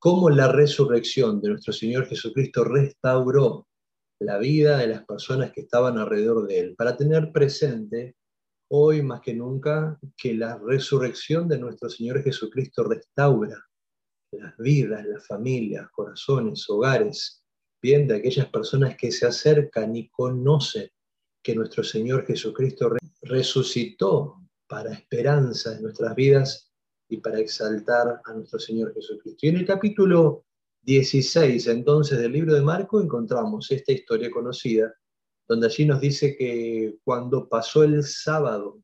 cómo 0.00 0.30
la 0.30 0.50
resurrección 0.50 1.40
de 1.42 1.50
nuestro 1.50 1.74
Señor 1.74 2.06
Jesucristo 2.06 2.64
restauró 2.64 3.68
la 4.18 4.38
vida 4.38 4.78
de 4.78 4.88
las 4.88 5.04
personas 5.04 5.52
que 5.52 5.60
estaban 5.60 5.98
alrededor 5.98 6.46
de 6.46 6.58
Él, 6.58 6.74
para 6.74 6.96
tener 6.96 7.30
presente 7.32 8.16
hoy 8.70 9.02
más 9.02 9.20
que 9.20 9.34
nunca 9.34 9.98
que 10.16 10.34
la 10.34 10.58
resurrección 10.58 11.48
de 11.48 11.58
nuestro 11.58 11.90
Señor 11.90 12.22
Jesucristo 12.22 12.84
restaura 12.84 13.62
las 14.32 14.56
vidas, 14.56 15.04
las 15.06 15.26
familias, 15.26 15.88
corazones, 15.90 16.68
hogares, 16.70 17.42
bien 17.82 18.08
de 18.08 18.16
aquellas 18.16 18.48
personas 18.48 18.96
que 18.96 19.12
se 19.12 19.26
acercan 19.26 19.94
y 19.96 20.08
conocen 20.08 20.88
que 21.42 21.54
nuestro 21.54 21.84
Señor 21.84 22.26
Jesucristo 22.26 22.94
resucitó 23.22 24.40
para 24.66 24.92
esperanza 24.92 25.74
en 25.74 25.82
nuestras 25.82 26.14
vidas 26.14 26.69
y 27.10 27.18
para 27.18 27.40
exaltar 27.40 28.20
a 28.24 28.32
nuestro 28.32 28.58
Señor 28.58 28.94
Jesucristo. 28.94 29.38
Y 29.42 29.48
en 29.48 29.56
el 29.56 29.66
capítulo 29.66 30.44
16 30.82 31.66
entonces 31.66 32.18
del 32.18 32.32
libro 32.32 32.54
de 32.54 32.62
Marco 32.62 33.00
encontramos 33.00 33.70
esta 33.70 33.92
historia 33.92 34.30
conocida, 34.30 34.94
donde 35.46 35.66
allí 35.66 35.84
nos 35.84 36.00
dice 36.00 36.36
que 36.36 36.96
cuando 37.04 37.48
pasó 37.48 37.82
el 37.82 38.02
sábado, 38.04 38.80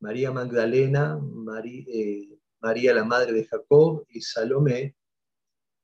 María 0.00 0.32
Magdalena, 0.32 1.20
eh, 1.64 2.38
María 2.60 2.94
la 2.94 3.04
madre 3.04 3.32
de 3.32 3.46
Jacob 3.46 4.04
y 4.08 4.20
Salomé 4.20 4.96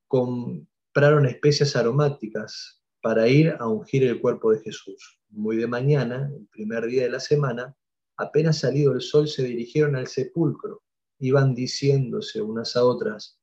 compraron 0.08 1.26
especias 1.26 1.76
aromáticas 1.76 2.82
para 3.00 3.28
ir 3.28 3.54
a 3.58 3.68
ungir 3.68 4.04
el 4.04 4.20
cuerpo 4.20 4.52
de 4.52 4.60
Jesús. 4.60 5.20
Muy 5.28 5.56
de 5.56 5.66
mañana, 5.66 6.30
el 6.34 6.46
primer 6.48 6.86
día 6.86 7.04
de 7.04 7.10
la 7.10 7.20
semana, 7.20 7.76
apenas 8.16 8.58
salido 8.58 8.92
el 8.92 9.00
sol, 9.00 9.28
se 9.28 9.44
dirigieron 9.44 9.96
al 9.96 10.06
sepulcro. 10.06 10.82
Iban 11.18 11.54
diciéndose 11.54 12.42
unas 12.42 12.76
a 12.76 12.84
otras, 12.84 13.40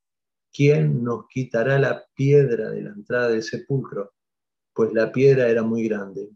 ¿quién 0.52 1.03
nos 1.03 1.27
quitará 1.27 1.79
la 1.79 2.05
piedra 2.13 2.69
de 2.69 2.83
la 2.83 2.89
entrada 2.91 3.29
del 3.29 3.43
sepulcro? 3.43 4.13
Pues 4.73 4.93
la 4.93 5.11
piedra 5.11 5.49
era 5.49 5.63
muy 5.63 5.88
grande. 5.88 6.29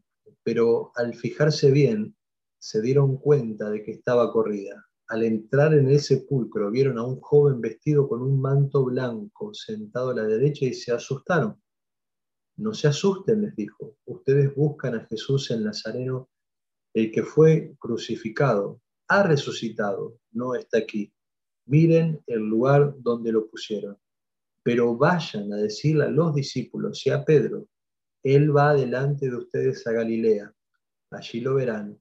Pero 0.44 0.92
al 0.96 1.14
fijarse 1.14 1.72
bien, 1.72 2.16
se 2.60 2.82
dieron 2.82 3.18
cuenta 3.18 3.70
de 3.70 3.84
que 3.84 3.92
estaba 3.92 4.32
corrida. 4.32 4.84
Al 5.10 5.24
entrar 5.24 5.74
en 5.74 5.90
el 5.90 6.00
sepulcro, 6.00 6.70
vieron 6.72 6.98
a 6.98 7.04
un 7.04 7.20
joven 7.22 7.62
vestido 7.62 8.10
con 8.10 8.22
un 8.22 8.42
manto 8.42 8.84
blanco 8.84 9.54
sentado 9.54 10.10
a 10.10 10.16
la 10.16 10.24
derecha 10.24 10.66
y 10.66 10.74
se 10.74 10.92
asustaron. 10.92 11.62
No 12.58 12.74
se 12.74 12.88
asusten, 12.88 13.44
les 13.44 13.56
dijo. 13.56 13.98
Ustedes 14.06 14.54
buscan 14.56 14.96
a 14.96 15.06
Jesús 15.06 15.52
el 15.52 15.64
Nazareno, 15.64 16.30
el 16.94 17.12
que 17.12 17.24
fue 17.24 17.76
crucificado. 17.80 18.82
Ha 19.08 19.24
resucitado, 19.24 20.20
no 20.32 20.56
está 20.56 20.80
aquí. 20.80 21.14
Miren 21.68 22.22
el 22.28 22.40
lugar 22.40 22.96
donde 22.98 23.32
lo 23.32 23.48
pusieron 23.48 23.98
pero 24.68 24.98
vayan 24.98 25.54
a 25.54 25.56
decirle 25.56 26.04
a 26.04 26.10
los 26.10 26.36
discípulos 26.36 27.08
y 27.08 27.10
a 27.10 27.24
Pedro, 27.24 27.70
Él 28.22 28.54
va 28.54 28.74
delante 28.74 29.30
de 29.30 29.38
ustedes 29.38 29.88
a 29.88 29.94
Galilea, 29.94 30.54
allí 31.12 31.40
lo 31.40 31.56
verán, 31.56 31.98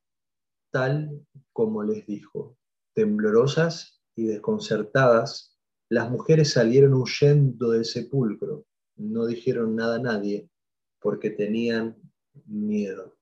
tal 0.72 1.25
como 1.53 1.84
les 1.84 2.05
dijo. 2.09 2.59
Temblorosas 2.92 4.03
y 4.17 4.25
desconcertadas, 4.25 5.56
las 5.89 6.11
mujeres 6.11 6.55
salieron 6.55 6.94
huyendo 6.94 7.70
del 7.70 7.84
sepulcro, 7.84 8.66
no 8.97 9.26
dijeron 9.26 9.76
nada 9.76 9.94
a 9.94 10.00
nadie, 10.00 10.50
porque 11.00 11.31
tenían 11.31 11.97
miedo. 12.47 13.16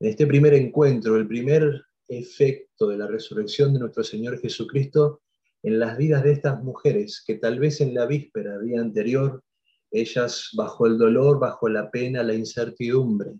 En 0.00 0.08
este 0.08 0.26
primer 0.26 0.54
encuentro, 0.54 1.16
el 1.16 1.28
primer 1.28 1.84
efecto 2.08 2.88
de 2.88 2.96
la 2.96 3.08
resurrección 3.08 3.74
de 3.74 3.80
nuestro 3.80 4.02
Señor 4.02 4.40
Jesucristo 4.40 5.20
en 5.62 5.78
las 5.78 5.96
vidas 5.96 6.22
de 6.22 6.32
estas 6.32 6.62
mujeres 6.62 7.22
que 7.26 7.36
tal 7.36 7.58
vez 7.58 7.80
en 7.80 7.94
la 7.94 8.06
víspera, 8.06 8.58
día 8.58 8.80
anterior, 8.80 9.42
ellas 9.90 10.50
bajo 10.56 10.86
el 10.86 10.98
dolor, 10.98 11.38
bajo 11.38 11.68
la 11.68 11.90
pena, 11.90 12.22
la 12.22 12.34
incertidumbre, 12.34 13.32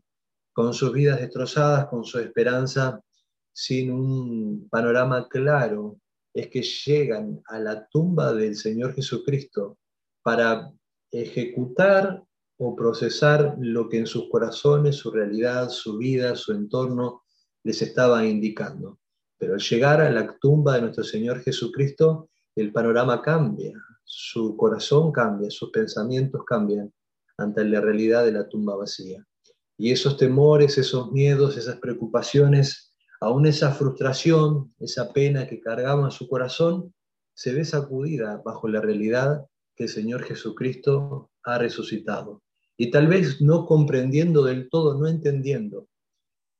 con 0.52 0.72
sus 0.72 0.92
vidas 0.92 1.20
destrozadas, 1.20 1.86
con 1.86 2.04
su 2.04 2.18
esperanza 2.18 3.00
sin 3.52 3.90
un 3.90 4.68
panorama 4.68 5.28
claro, 5.28 5.98
es 6.34 6.48
que 6.48 6.62
llegan 6.62 7.40
a 7.46 7.58
la 7.58 7.86
tumba 7.88 8.34
del 8.34 8.54
Señor 8.54 8.94
Jesucristo 8.94 9.78
para 10.22 10.70
ejecutar 11.10 12.22
o 12.58 12.76
procesar 12.76 13.56
lo 13.58 13.88
que 13.88 13.98
en 13.98 14.06
sus 14.06 14.28
corazones, 14.28 14.96
su 14.96 15.10
realidad, 15.10 15.70
su 15.70 15.96
vida, 15.96 16.36
su 16.36 16.52
entorno 16.52 17.22
les 17.64 17.80
estaba 17.82 18.26
indicando. 18.26 18.98
Pero 19.38 19.54
al 19.54 19.60
llegar 19.60 20.00
a 20.00 20.10
la 20.10 20.36
tumba 20.38 20.74
de 20.74 20.82
nuestro 20.82 21.04
Señor 21.04 21.40
Jesucristo, 21.40 22.30
el 22.54 22.72
panorama 22.72 23.20
cambia, 23.20 23.74
su 24.04 24.56
corazón 24.56 25.12
cambia, 25.12 25.50
sus 25.50 25.70
pensamientos 25.70 26.42
cambian 26.46 26.92
ante 27.36 27.64
la 27.64 27.80
realidad 27.80 28.24
de 28.24 28.32
la 28.32 28.48
tumba 28.48 28.76
vacía. 28.76 29.24
Y 29.76 29.92
esos 29.92 30.16
temores, 30.16 30.78
esos 30.78 31.12
miedos, 31.12 31.56
esas 31.56 31.76
preocupaciones, 31.76 32.94
aún 33.20 33.46
esa 33.46 33.72
frustración, 33.72 34.74
esa 34.78 35.12
pena 35.12 35.46
que 35.46 35.60
cargaba 35.60 36.10
su 36.10 36.28
corazón, 36.28 36.94
se 37.34 37.52
ve 37.52 37.64
sacudida 37.64 38.40
bajo 38.42 38.68
la 38.68 38.80
realidad 38.80 39.44
que 39.74 39.84
el 39.84 39.90
Señor 39.90 40.22
Jesucristo 40.22 41.30
ha 41.42 41.58
resucitado. 41.58 42.42
Y 42.78 42.90
tal 42.90 43.08
vez 43.08 43.40
no 43.42 43.66
comprendiendo 43.66 44.42
del 44.44 44.70
todo, 44.70 44.98
no 44.98 45.06
entendiendo, 45.06 45.88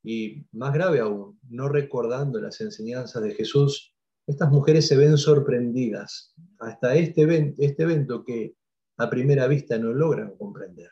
y 0.09 0.47
más 0.53 0.72
grave 0.72 1.00
aún, 1.00 1.37
no 1.49 1.69
recordando 1.69 2.41
las 2.41 2.61
enseñanzas 2.61 3.25
de 3.25 3.34
Jesús, 3.34 3.93
estas 4.25 4.53
mujeres 4.53 4.87
se 4.87 4.97
ven 4.97 5.19
sorprendidas. 5.19 6.33
Hasta 6.61 6.94
este 6.94 7.22
evento, 7.22 7.61
este 7.61 7.83
evento 7.83 8.22
que 8.25 8.55
a 8.99 9.11
primera 9.11 9.49
vista 9.49 9.77
no 9.78 9.93
logran 9.93 10.37
comprender, 10.37 10.91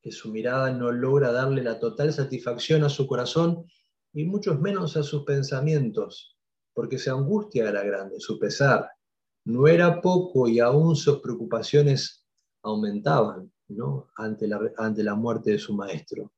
que 0.00 0.12
su 0.12 0.30
mirada 0.30 0.70
no 0.70 0.92
logra 0.92 1.32
darle 1.32 1.64
la 1.64 1.80
total 1.80 2.12
satisfacción 2.12 2.84
a 2.84 2.88
su 2.88 3.08
corazón 3.08 3.66
y 4.12 4.24
mucho 4.26 4.54
menos 4.60 4.96
a 4.96 5.02
sus 5.02 5.24
pensamientos, 5.24 6.38
porque 6.72 6.98
su 6.98 7.10
angustia 7.10 7.68
era 7.68 7.82
grande, 7.82 8.20
su 8.20 8.38
pesar. 8.38 8.90
No 9.44 9.66
era 9.66 10.00
poco 10.00 10.46
y 10.46 10.60
aún 10.60 10.94
sus 10.94 11.18
preocupaciones 11.18 12.24
aumentaban 12.62 13.52
¿no? 13.66 14.06
ante, 14.16 14.46
la, 14.46 14.60
ante 14.76 15.02
la 15.02 15.16
muerte 15.16 15.50
de 15.50 15.58
su 15.58 15.74
maestro 15.74 16.32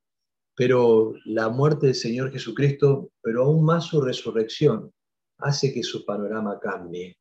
pero 0.56 1.12
la 1.26 1.50
muerte 1.50 1.86
del 1.86 1.94
Señor 1.94 2.32
Jesucristo, 2.32 3.10
pero 3.22 3.44
aún 3.44 3.64
más 3.64 3.84
su 3.84 4.00
resurrección, 4.00 4.90
hace 5.38 5.72
que 5.72 5.82
su 5.82 6.04
panorama 6.04 6.58
cambie. 6.58 7.18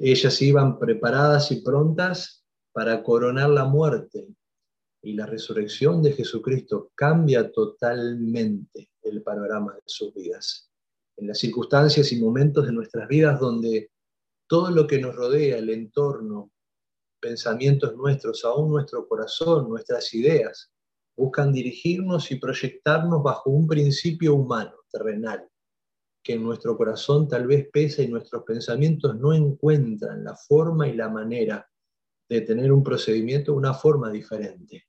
Ellas 0.00 0.40
iban 0.40 0.78
preparadas 0.78 1.50
y 1.50 1.60
prontas 1.60 2.44
para 2.72 3.02
coronar 3.02 3.50
la 3.50 3.64
muerte 3.64 4.28
y 5.02 5.14
la 5.14 5.26
resurrección 5.26 6.02
de 6.02 6.12
Jesucristo 6.12 6.92
cambia 6.94 7.50
totalmente 7.50 8.90
el 9.02 9.22
panorama 9.22 9.74
de 9.74 9.82
sus 9.86 10.14
vidas. 10.14 10.70
En 11.16 11.26
las 11.26 11.38
circunstancias 11.38 12.12
y 12.12 12.20
momentos 12.20 12.66
de 12.66 12.72
nuestras 12.72 13.08
vidas 13.08 13.40
donde 13.40 13.90
todo 14.46 14.70
lo 14.70 14.86
que 14.86 15.00
nos 15.00 15.16
rodea, 15.16 15.58
el 15.58 15.70
entorno, 15.70 16.52
pensamientos 17.20 17.96
nuestros, 17.96 18.44
aún 18.44 18.70
nuestro 18.70 19.08
corazón, 19.08 19.68
nuestras 19.68 20.14
ideas, 20.14 20.70
buscan 21.18 21.52
dirigirnos 21.52 22.30
y 22.30 22.36
proyectarnos 22.36 23.22
bajo 23.22 23.50
un 23.50 23.66
principio 23.66 24.36
humano, 24.36 24.72
terrenal, 24.90 25.48
que 26.22 26.34
en 26.34 26.44
nuestro 26.44 26.76
corazón 26.76 27.26
tal 27.26 27.48
vez 27.48 27.68
pesa 27.72 28.02
y 28.02 28.08
nuestros 28.08 28.44
pensamientos 28.44 29.18
no 29.18 29.34
encuentran 29.34 30.22
la 30.22 30.36
forma 30.36 30.86
y 30.86 30.94
la 30.94 31.08
manera 31.08 31.68
de 32.28 32.40
tener 32.42 32.70
un 32.70 32.84
procedimiento 32.84 33.52
una 33.52 33.74
forma 33.74 34.12
diferente. 34.12 34.84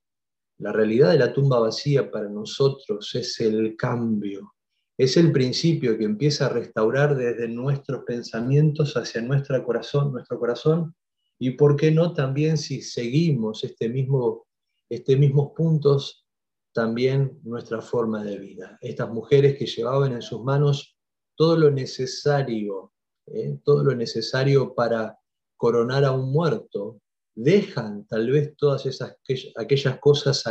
La 0.58 0.72
realidad 0.72 1.10
de 1.10 1.18
la 1.18 1.32
tumba 1.32 1.58
vacía 1.58 2.08
para 2.10 2.28
nosotros 2.28 3.12
es 3.14 3.40
el 3.40 3.76
cambio, 3.76 4.54
es 4.96 5.16
el 5.16 5.32
principio 5.32 5.98
que 5.98 6.04
empieza 6.04 6.46
a 6.46 6.50
restaurar 6.50 7.16
desde 7.16 7.48
nuestros 7.48 8.04
pensamientos 8.04 8.96
hacia 8.96 9.20
nuestro 9.22 9.64
corazón, 9.64 10.12
nuestro 10.12 10.38
corazón, 10.38 10.94
y 11.40 11.52
por 11.52 11.74
qué 11.74 11.90
no 11.90 12.12
también 12.12 12.56
si 12.56 12.82
seguimos 12.82 13.64
este 13.64 13.88
mismo 13.88 14.46
este 14.90 15.16
mismos 15.16 15.52
puntos 15.56 16.19
también 16.72 17.40
nuestra 17.42 17.80
forma 17.80 18.22
de 18.22 18.38
vida. 18.38 18.78
Estas 18.80 19.10
mujeres 19.10 19.56
que 19.56 19.66
llevaban 19.66 20.12
en 20.12 20.22
sus 20.22 20.42
manos 20.42 20.96
todo 21.36 21.56
lo 21.56 21.70
necesario, 21.70 22.92
¿eh? 23.26 23.58
todo 23.64 23.84
lo 23.84 23.94
necesario 23.94 24.74
para 24.74 25.18
coronar 25.56 26.04
a 26.04 26.12
un 26.12 26.32
muerto, 26.32 27.00
dejan 27.34 28.06
tal 28.06 28.30
vez 28.30 28.54
todas 28.56 28.86
esas, 28.86 29.16
aquellas 29.56 29.98
cosas 29.98 30.44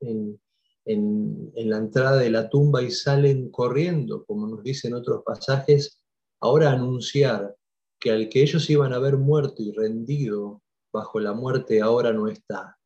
en, 0.00 0.40
en 0.84 1.70
la 1.70 1.78
entrada 1.78 2.18
de 2.18 2.30
la 2.30 2.48
tumba 2.50 2.82
y 2.82 2.90
salen 2.90 3.50
corriendo, 3.50 4.24
como 4.24 4.46
nos 4.46 4.62
dicen 4.62 4.94
otros 4.94 5.22
pasajes, 5.24 6.00
ahora 6.40 6.72
anunciar 6.72 7.56
que 7.98 8.10
al 8.10 8.28
que 8.28 8.42
ellos 8.42 8.68
iban 8.68 8.92
a 8.92 8.96
haber 8.96 9.16
muerto 9.16 9.62
y 9.62 9.72
rendido 9.72 10.62
bajo 10.92 11.18
la 11.18 11.32
muerte 11.32 11.80
ahora 11.80 12.12
no 12.12 12.28
está. 12.28 12.78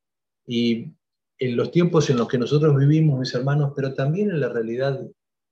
Y 0.46 0.94
en 1.38 1.56
los 1.56 1.70
tiempos 1.70 2.10
en 2.10 2.16
los 2.16 2.28
que 2.28 2.38
nosotros 2.38 2.76
vivimos, 2.76 3.18
mis 3.18 3.34
hermanos, 3.34 3.72
pero 3.76 3.94
también 3.94 4.30
en 4.30 4.40
la 4.40 4.48
realidad 4.48 5.00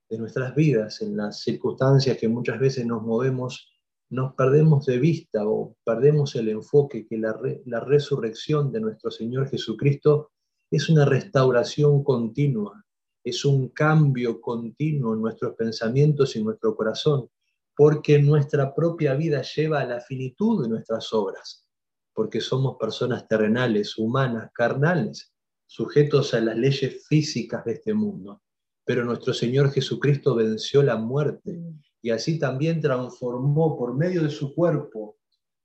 de 0.08 0.18
nuestras 0.18 0.54
vidas, 0.54 1.00
en 1.00 1.16
las 1.16 1.40
circunstancias 1.40 2.18
que 2.18 2.28
muchas 2.28 2.58
veces 2.58 2.86
nos 2.86 3.02
movemos, 3.02 3.72
nos 4.10 4.34
perdemos 4.34 4.86
de 4.86 4.98
vista 4.98 5.46
o 5.46 5.76
perdemos 5.84 6.34
el 6.36 6.48
enfoque 6.48 7.06
que 7.06 7.18
la, 7.18 7.80
resurrección 7.80 8.72
de 8.72 8.80
nuestro 8.80 9.10
Señor 9.10 9.48
Jesucristo 9.48 10.30
es 10.70 10.88
una 10.88 11.04
restauración 11.04 12.02
continua, 12.02 12.84
es 13.24 13.44
un 13.44 13.68
cambio 13.68 14.40
continuo 14.40 15.14
en 15.14 15.22
nuestros 15.22 15.54
pensamientos 15.54 16.34
y 16.34 16.42
nuestro 16.42 16.74
corazón, 16.76 17.28
porque 17.76 18.20
nuestra 18.20 18.74
propia 18.74 19.14
vida 19.14 19.42
lleva 19.42 19.80
a 19.80 19.86
la 19.86 20.00
finitud 20.00 20.62
de 20.62 20.68
nuestras 20.68 21.12
obras, 21.12 21.66
porque 22.12 22.40
somos 22.40 22.76
personas 22.78 23.28
terrenales, 23.28 23.98
humanas, 23.98 24.50
carnales, 24.54 25.32
sujetos 25.66 26.32
a 26.34 26.40
las 26.40 26.56
leyes 26.56 27.06
físicas 27.06 27.64
de 27.64 27.72
este 27.72 27.94
mundo. 27.94 28.42
Pero 28.84 29.04
nuestro 29.04 29.34
Señor 29.34 29.72
Jesucristo 29.72 30.34
venció 30.34 30.82
la 30.82 30.96
muerte 30.96 31.60
y 32.00 32.10
así 32.10 32.38
también 32.38 32.80
transformó 32.80 33.76
por 33.76 33.96
medio 33.96 34.22
de 34.22 34.30
su 34.30 34.54
cuerpo 34.54 35.18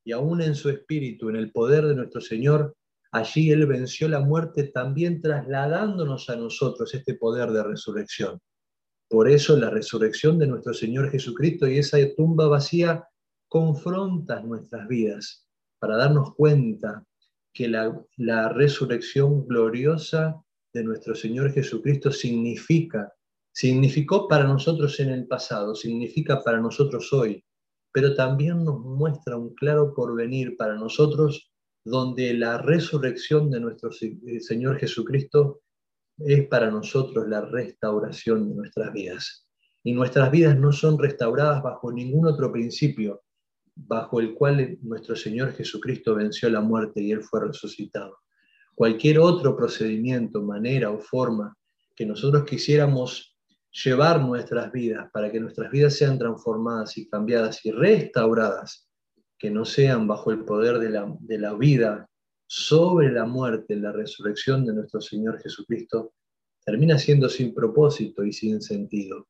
y 0.03 0.11
aún 0.11 0.41
en 0.41 0.55
su 0.55 0.69
espíritu, 0.69 1.29
en 1.29 1.35
el 1.35 1.51
poder 1.51 1.85
de 1.85 1.95
nuestro 1.95 2.21
Señor, 2.21 2.75
allí 3.11 3.51
Él 3.51 3.67
venció 3.67 4.07
la 4.07 4.19
muerte 4.19 4.63
también 4.63 5.21
trasladándonos 5.21 6.29
a 6.29 6.35
nosotros 6.35 6.93
este 6.93 7.13
poder 7.13 7.51
de 7.51 7.63
resurrección. 7.63 8.39
Por 9.07 9.29
eso 9.29 9.57
la 9.57 9.69
resurrección 9.69 10.39
de 10.39 10.47
nuestro 10.47 10.73
Señor 10.73 11.11
Jesucristo 11.11 11.67
y 11.67 11.77
esa 11.77 11.97
tumba 12.15 12.47
vacía 12.47 13.07
confrontan 13.47 14.47
nuestras 14.47 14.87
vidas 14.87 15.47
para 15.79 15.97
darnos 15.97 16.33
cuenta 16.35 17.05
que 17.53 17.67
la, 17.67 18.49
resurrección 18.49 19.47
gloriosa 19.47 20.41
de 20.73 20.83
nuestro 20.83 21.15
Señor 21.15 21.51
Jesucristo 21.51 22.11
significa 22.11 23.13
Significó 23.53 24.29
para 24.29 24.45
nosotros 24.45 24.97
en 25.01 25.09
el 25.09 25.27
pasado, 25.27 25.75
significa 25.75 26.41
para 26.41 26.61
nosotros 26.61 27.11
hoy, 27.11 27.43
pero 27.91 28.15
también 28.15 28.63
nos 28.63 28.79
muestra 28.79 29.35
un 29.35 29.53
claro 29.55 29.93
porvenir 29.93 30.55
para 30.55 30.75
nosotros 30.75 31.51
donde 31.83 32.33
la 32.33 32.59
resurrección 32.59 33.49
de 33.49 33.59
nuestro 33.59 33.89
eh, 34.01 34.39
Señor 34.39 34.79
Jesucristo 34.79 35.61
es 36.17 36.47
para 36.47 36.71
nosotros 36.71 37.27
la 37.27 37.41
restauración 37.41 38.47
de 38.47 38.55
nuestras 38.55 38.93
vidas. 38.93 39.47
Y 39.83 39.93
nuestras 39.93 40.31
vidas 40.31 40.57
no 40.57 40.71
son 40.71 40.97
restauradas 40.97 41.61
bajo 41.61 41.91
ningún 41.91 42.27
otro 42.27 42.51
principio, 42.51 43.23
bajo 43.87 44.19
el 44.19 44.33
cual 44.33 44.77
nuestro 44.81 45.15
Señor 45.15 45.53
Jesucristo 45.53 46.15
venció 46.15 46.49
la 46.49 46.61
muerte 46.61 47.01
y 47.01 47.11
Él 47.11 47.23
fue 47.23 47.45
resucitado. 47.47 48.19
Cualquier 48.75 49.19
otro 49.19 49.55
procedimiento, 49.55 50.41
manera 50.41 50.91
o 50.91 50.99
forma 50.99 51.55
que 51.95 52.05
nosotros 52.05 52.45
quisiéramos 52.45 53.37
llevar 53.83 54.21
nuestras 54.21 54.71
vidas, 54.71 55.09
para 55.13 55.31
que 55.31 55.39
nuestras 55.39 55.71
vidas 55.71 55.95
sean 55.95 56.17
transformadas 56.17 56.97
y 56.97 57.07
cambiadas 57.07 57.65
y 57.65 57.71
restauradas, 57.71 58.89
que 59.37 59.49
no 59.49 59.65
sean 59.65 60.07
bajo 60.07 60.31
el 60.31 60.43
poder 60.43 60.79
de 60.79 60.89
la, 60.89 61.15
de 61.19 61.37
la 61.37 61.53
vida 61.53 62.09
sobre 62.47 63.11
la 63.11 63.25
muerte, 63.25 63.75
la 63.75 63.91
resurrección 63.91 64.65
de 64.65 64.73
nuestro 64.73 64.99
Señor 64.99 65.41
Jesucristo, 65.41 66.13
termina 66.65 66.97
siendo 66.97 67.29
sin 67.29 67.53
propósito 67.53 68.23
y 68.23 68.33
sin 68.33 68.61
sentido, 68.61 69.27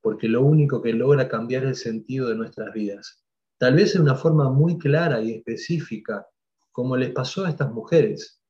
porque 0.00 0.28
lo 0.28 0.42
único 0.42 0.82
que 0.82 0.92
logra 0.92 1.28
cambiar 1.28 1.64
el 1.64 1.74
sentido 1.74 2.28
de 2.28 2.36
nuestras 2.36 2.72
vidas, 2.72 3.24
tal 3.58 3.74
vez 3.74 3.94
en 3.94 4.02
una 4.02 4.14
forma 4.14 4.50
muy 4.50 4.78
clara 4.78 5.20
y 5.20 5.32
específica, 5.32 6.26
como 6.72 6.96
les 6.96 7.10
pasó 7.10 7.44
a 7.44 7.50
estas 7.50 7.70
mujeres, 7.72 8.40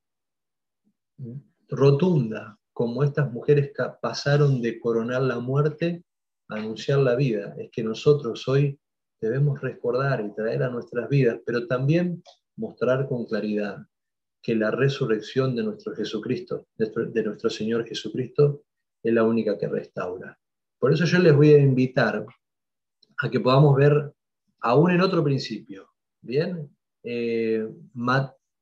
rotunda, 1.69 2.58
como 2.72 3.02
estas 3.02 3.32
mujeres 3.32 3.72
pasaron 4.00 4.62
de 4.62 4.78
coronar 4.78 5.22
la 5.22 5.40
muerte 5.40 6.05
a 6.49 6.56
anunciar 6.56 7.00
la 7.00 7.16
vida. 7.16 7.55
Es 7.58 7.70
que 7.70 7.82
nosotros 7.82 8.46
hoy 8.46 8.78
debemos 9.20 9.60
recordar 9.60 10.25
y 10.25 10.32
traer 10.34 10.62
a 10.62 10.70
nuestras 10.70 11.08
vidas, 11.08 11.40
pero 11.44 11.66
también 11.66 12.22
mostrar 12.56 13.08
con 13.08 13.25
claridad 13.25 13.78
que 14.40 14.54
la 14.54 14.70
resurrección 14.70 15.56
de 15.56 15.64
nuestro 15.64 15.94
Jesucristo, 15.94 16.66
de 16.76 17.22
nuestro 17.25 17.50
Señor 17.50 17.84
Jesucristo, 17.87 18.62
es 19.02 19.12
la 19.12 19.25
única 19.25 19.58
que 19.58 19.69
restaura. 19.69 20.38
Por 20.78 20.93
eso 20.93 21.04
yo 21.04 21.19
les 21.19 21.34
voy 21.34 21.52
a 21.54 21.58
invitar 21.58 22.25
a 23.20 23.31
que 23.31 23.40
podamos 23.40 23.75
ver 23.76 24.12
aún 24.60 24.90
en 24.90 25.00
otro 25.00 25.22
principio, 25.22 25.90
¿bien? 26.20 26.70
Eh, 27.02 27.69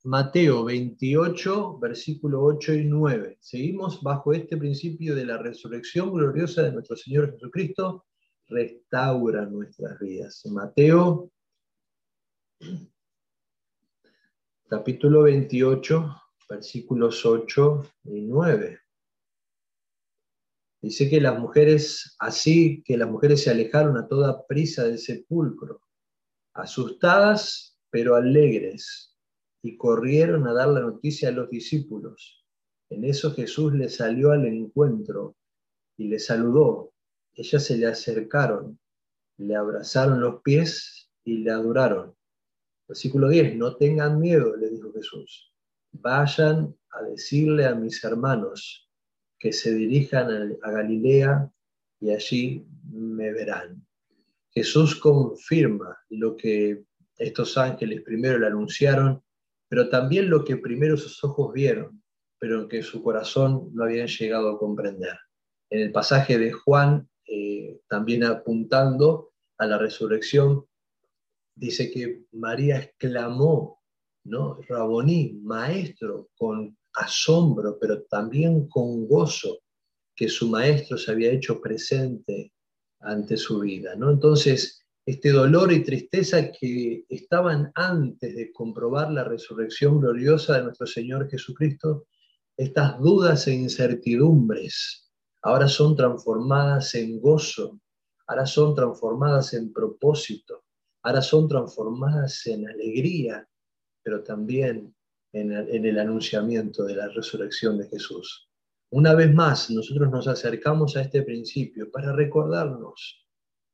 Mateo 0.04 0.64
28, 0.64 1.78
versículo 1.78 2.44
8 2.44 2.74
y 2.74 2.84
9. 2.84 3.38
Seguimos 3.40 4.02
bajo 4.02 4.32
este 4.32 4.56
principio 4.56 5.14
de 5.14 5.26
la 5.26 5.38
resurrección 5.38 6.12
gloriosa 6.12 6.62
de 6.62 6.72
nuestro 6.72 6.96
Señor 6.96 7.32
Jesucristo, 7.32 8.04
restaura 8.48 9.46
nuestras 9.46 9.98
vidas. 9.98 10.46
Mateo 10.46 11.32
capítulo 14.68 15.22
28, 15.22 16.22
versículos 16.48 17.26
8 17.26 17.82
y 18.04 18.20
9. 18.22 18.78
Dice 20.82 21.10
que 21.10 21.20
las 21.20 21.38
mujeres, 21.38 22.14
así 22.20 22.82
que 22.84 22.96
las 22.96 23.10
mujeres 23.10 23.42
se 23.42 23.50
alejaron 23.50 23.96
a 23.96 24.06
toda 24.06 24.46
prisa 24.46 24.84
del 24.84 24.98
sepulcro, 24.98 25.80
asustadas 26.56 27.78
pero 27.90 28.14
alegres 28.14 29.14
y 29.62 29.76
corrieron 29.76 30.46
a 30.46 30.52
dar 30.52 30.68
la 30.68 30.80
noticia 30.80 31.28
a 31.28 31.32
los 31.32 31.48
discípulos. 31.50 32.44
En 32.90 33.04
eso 33.04 33.32
Jesús 33.32 33.72
les 33.74 33.96
salió 33.96 34.30
al 34.30 34.46
encuentro 34.46 35.36
y 35.96 36.08
le 36.08 36.18
saludó. 36.18 36.92
Ellas 37.34 37.64
se 37.64 37.76
le 37.76 37.86
acercaron, 37.86 38.78
le 39.38 39.56
abrazaron 39.56 40.20
los 40.20 40.42
pies 40.42 41.10
y 41.24 41.38
le 41.38 41.50
adoraron. 41.50 42.14
Versículo 42.88 43.28
10, 43.28 43.56
no 43.56 43.76
tengan 43.76 44.20
miedo, 44.20 44.56
le 44.56 44.70
dijo 44.70 44.92
Jesús. 44.92 45.52
Vayan 45.92 46.76
a 46.90 47.02
decirle 47.02 47.66
a 47.66 47.74
mis 47.74 48.02
hermanos 48.04 48.88
que 49.38 49.52
se 49.52 49.74
dirijan 49.74 50.56
a 50.62 50.70
Galilea 50.70 51.50
y 52.00 52.10
allí 52.10 52.66
me 52.90 53.32
verán. 53.32 53.85
Jesús 54.56 54.96
confirma 54.96 55.96
lo 56.08 56.36
que 56.36 56.82
estos 57.16 57.56
ángeles 57.56 58.02
primero 58.02 58.38
le 58.38 58.48
anunciaron 58.48 59.22
pero 59.68 59.88
también 59.88 60.30
lo 60.30 60.44
que 60.44 60.56
primero 60.56 60.96
sus 60.96 61.22
ojos 61.24 61.52
vieron, 61.52 62.02
pero 62.38 62.68
que 62.68 62.82
su 62.82 63.02
corazón 63.02 63.70
no 63.72 63.84
habían 63.84 64.06
llegado 64.06 64.50
a 64.50 64.58
comprender. 64.58 65.18
En 65.70 65.80
el 65.80 65.92
pasaje 65.92 66.38
de 66.38 66.52
Juan, 66.52 67.08
eh, 67.26 67.80
también 67.88 68.24
apuntando 68.24 69.32
a 69.58 69.66
la 69.66 69.78
resurrección, 69.78 70.64
dice 71.56 71.90
que 71.90 72.24
María 72.32 72.78
exclamó, 72.78 73.82
¿no? 74.24 74.60
Raboní, 74.68 75.40
maestro, 75.42 76.28
con 76.36 76.76
asombro, 76.94 77.78
pero 77.80 78.02
también 78.04 78.68
con 78.68 79.08
gozo, 79.08 79.58
que 80.14 80.28
su 80.28 80.48
maestro 80.48 80.96
se 80.96 81.10
había 81.10 81.32
hecho 81.32 81.60
presente 81.60 82.52
ante 83.06 83.36
su 83.36 83.60
vida, 83.60 83.94
¿no? 83.94 84.10
Entonces, 84.10 84.84
este 85.06 85.30
dolor 85.30 85.72
y 85.72 85.84
tristeza 85.84 86.50
que 86.50 87.04
estaban 87.08 87.70
antes 87.74 88.34
de 88.34 88.52
comprobar 88.52 89.12
la 89.12 89.22
resurrección 89.22 90.00
gloriosa 90.00 90.56
de 90.56 90.64
nuestro 90.64 90.86
Señor 90.86 91.30
Jesucristo, 91.30 92.08
estas 92.56 92.98
dudas 92.98 93.46
e 93.46 93.54
incertidumbres, 93.54 95.08
ahora 95.42 95.68
son 95.68 95.94
transformadas 95.94 96.94
en 96.96 97.20
gozo, 97.20 97.80
ahora 98.26 98.46
son 98.46 98.74
transformadas 98.74 99.54
en 99.54 99.72
propósito, 99.72 100.64
ahora 101.02 101.22
son 101.22 101.46
transformadas 101.48 102.44
en 102.46 102.68
alegría, 102.68 103.48
pero 104.02 104.24
también 104.24 104.92
en 105.32 105.52
el, 105.52 105.68
en 105.68 105.86
el 105.86 105.98
anunciamiento 106.00 106.84
de 106.84 106.96
la 106.96 107.08
resurrección 107.08 107.78
de 107.78 107.88
Jesús. 107.88 108.45
Una 108.90 109.14
vez 109.14 109.32
más, 109.34 109.70
nosotros 109.70 110.10
nos 110.10 110.28
acercamos 110.28 110.96
a 110.96 111.02
este 111.02 111.22
principio 111.22 111.90
para 111.90 112.12
recordarnos 112.12 113.26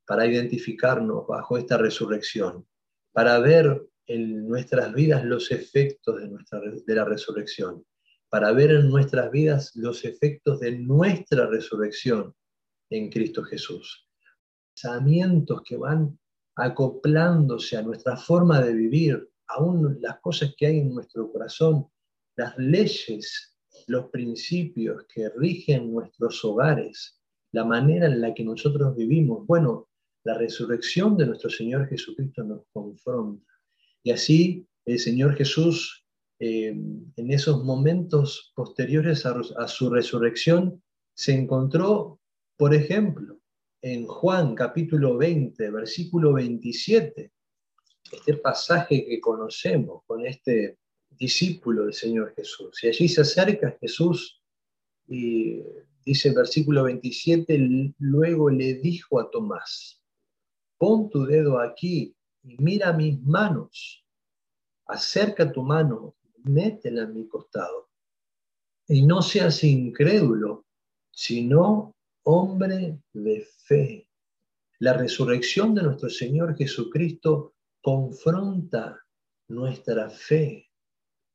para 0.07 0.27
identificarnos 0.27 1.27
bajo 1.27 1.57
esta 1.57 1.79
resurrección, 1.79 2.67
para 3.13 3.39
ver 3.39 3.89
en 4.07 4.47
nuestras 4.49 4.93
vidas 4.93 5.25
los 5.25 5.51
efectos 5.51 6.21
de, 6.21 6.29
nuestra, 6.29 6.61
de 6.61 6.95
la 6.95 7.05
resurrección, 7.05 7.85
para 8.29 8.53
ver 8.53 8.73
en 8.73 8.91
nuestras 8.91 9.31
vidas 9.31 9.73
los 9.75 10.05
efectos 10.05 10.61
de 10.61 10.79
nuestra 10.79 11.47
resurrección 11.47 12.35
en 12.91 13.11
Cristo 13.11 13.43
Jesús. 13.43 14.09
Pensamientos 14.75 15.63
que 15.65 15.77
van 15.77 16.19
acoplándose 16.57 17.77
a 17.77 17.83
nuestra 17.83 18.17
forma 18.17 18.61
de 18.61 18.73
vivir, 18.75 19.31
aún 19.47 19.99
las 20.01 20.21
cosas 20.21 20.55
que 20.57 20.67
hay 20.67 20.79
en 20.81 20.95
nuestro 20.95 21.31
corazón, 21.31 21.87
las 22.37 22.57
leyes, 22.59 23.52
los 23.89 24.11
principios 24.11 25.05
que 25.13 25.29
rigen 25.37 25.93
nuestros 25.93 26.45
hogares, 26.45 27.21
la 27.53 27.65
manera 27.65 28.07
en 28.07 28.21
la 28.21 28.35
que 28.35 28.45
nosotros 28.45 28.97
vivimos. 28.97 29.47
Bueno, 29.47 29.89
la 30.25 30.39
resurrección 30.39 31.17
de 31.17 31.27
nuestro 31.27 31.51
Señor 31.51 31.89
Jesucristo 31.89 32.45
nos 32.45 32.63
confronta. 32.73 33.53
Y 34.03 34.11
así 34.11 34.67
el 34.85 34.99
Señor 34.99 35.35
Jesús, 35.35 36.05
eh, 36.39 36.69
en 37.17 37.31
esos 37.31 37.65
momentos 37.65 38.53
posteriores 38.55 39.27
a, 39.27 39.69
su 39.69 39.91
resurrección, 39.91 40.83
se 41.15 41.35
encontró, 41.35 42.21
por 42.57 42.75
ejemplo, 42.75 43.39
en 43.81 44.07
Juan 44.07 44.55
capítulo 44.55 45.17
20, 45.17 45.71
versículo 45.71 46.33
27, 46.33 47.33
este 48.11 48.35
pasaje 48.37 49.05
que 49.07 49.21
conocemos 49.21 50.03
con 50.07 50.25
este 50.27 50.79
discípulo 51.17 51.85
del 51.85 51.95
Señor 51.95 52.35
Jesús. 52.35 52.83
Y 52.83 52.89
allí 52.89 53.09
se 53.09 53.23
acerca 53.23 53.77
Jesús 53.81 54.41
y 55.09 55.63
dice 56.05 56.29
el 56.29 56.35
versículo 56.35 56.85
27, 56.85 57.95
luego 57.99 58.51
le 58.51 58.75
dijo 58.75 59.21
a 59.21 59.31
Tomás, 59.31 60.01
pon 60.79 61.11
tu 61.11 61.25
dedo 61.25 61.61
aquí 61.61 62.15
y 62.43 62.57
mira 62.59 62.93
mis 62.93 63.21
manos, 63.23 64.05
acerca 64.87 65.53
tu 65.53 65.63
mano, 65.63 66.17
métela 66.45 67.03
en 67.03 67.15
mi 67.15 67.29
costado. 67.29 67.89
Y 68.89 69.07
no 69.07 69.23
seas 69.23 69.63
incrédulo, 69.63 70.67
sino 71.11 71.95
hombre 72.25 72.99
de 73.13 73.47
fe. 73.65 74.09
La 74.81 74.95
resurrección 74.95 75.75
de 75.75 75.83
nuestro 75.83 76.11
Señor 76.11 76.57
Jesucristo 76.57 77.55
confronta 77.81 78.99
nuestra 79.49 80.11
fe, 80.11 80.72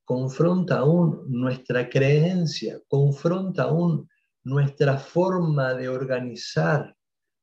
confronta 0.08 0.78
aún 0.78 1.26
nuestra 1.28 1.90
creencia, 1.90 2.82
confronta 2.88 3.64
aún 3.64 4.10
nuestra 4.46 4.98
forma 4.98 5.74
de 5.74 5.90
organizar 5.90 6.96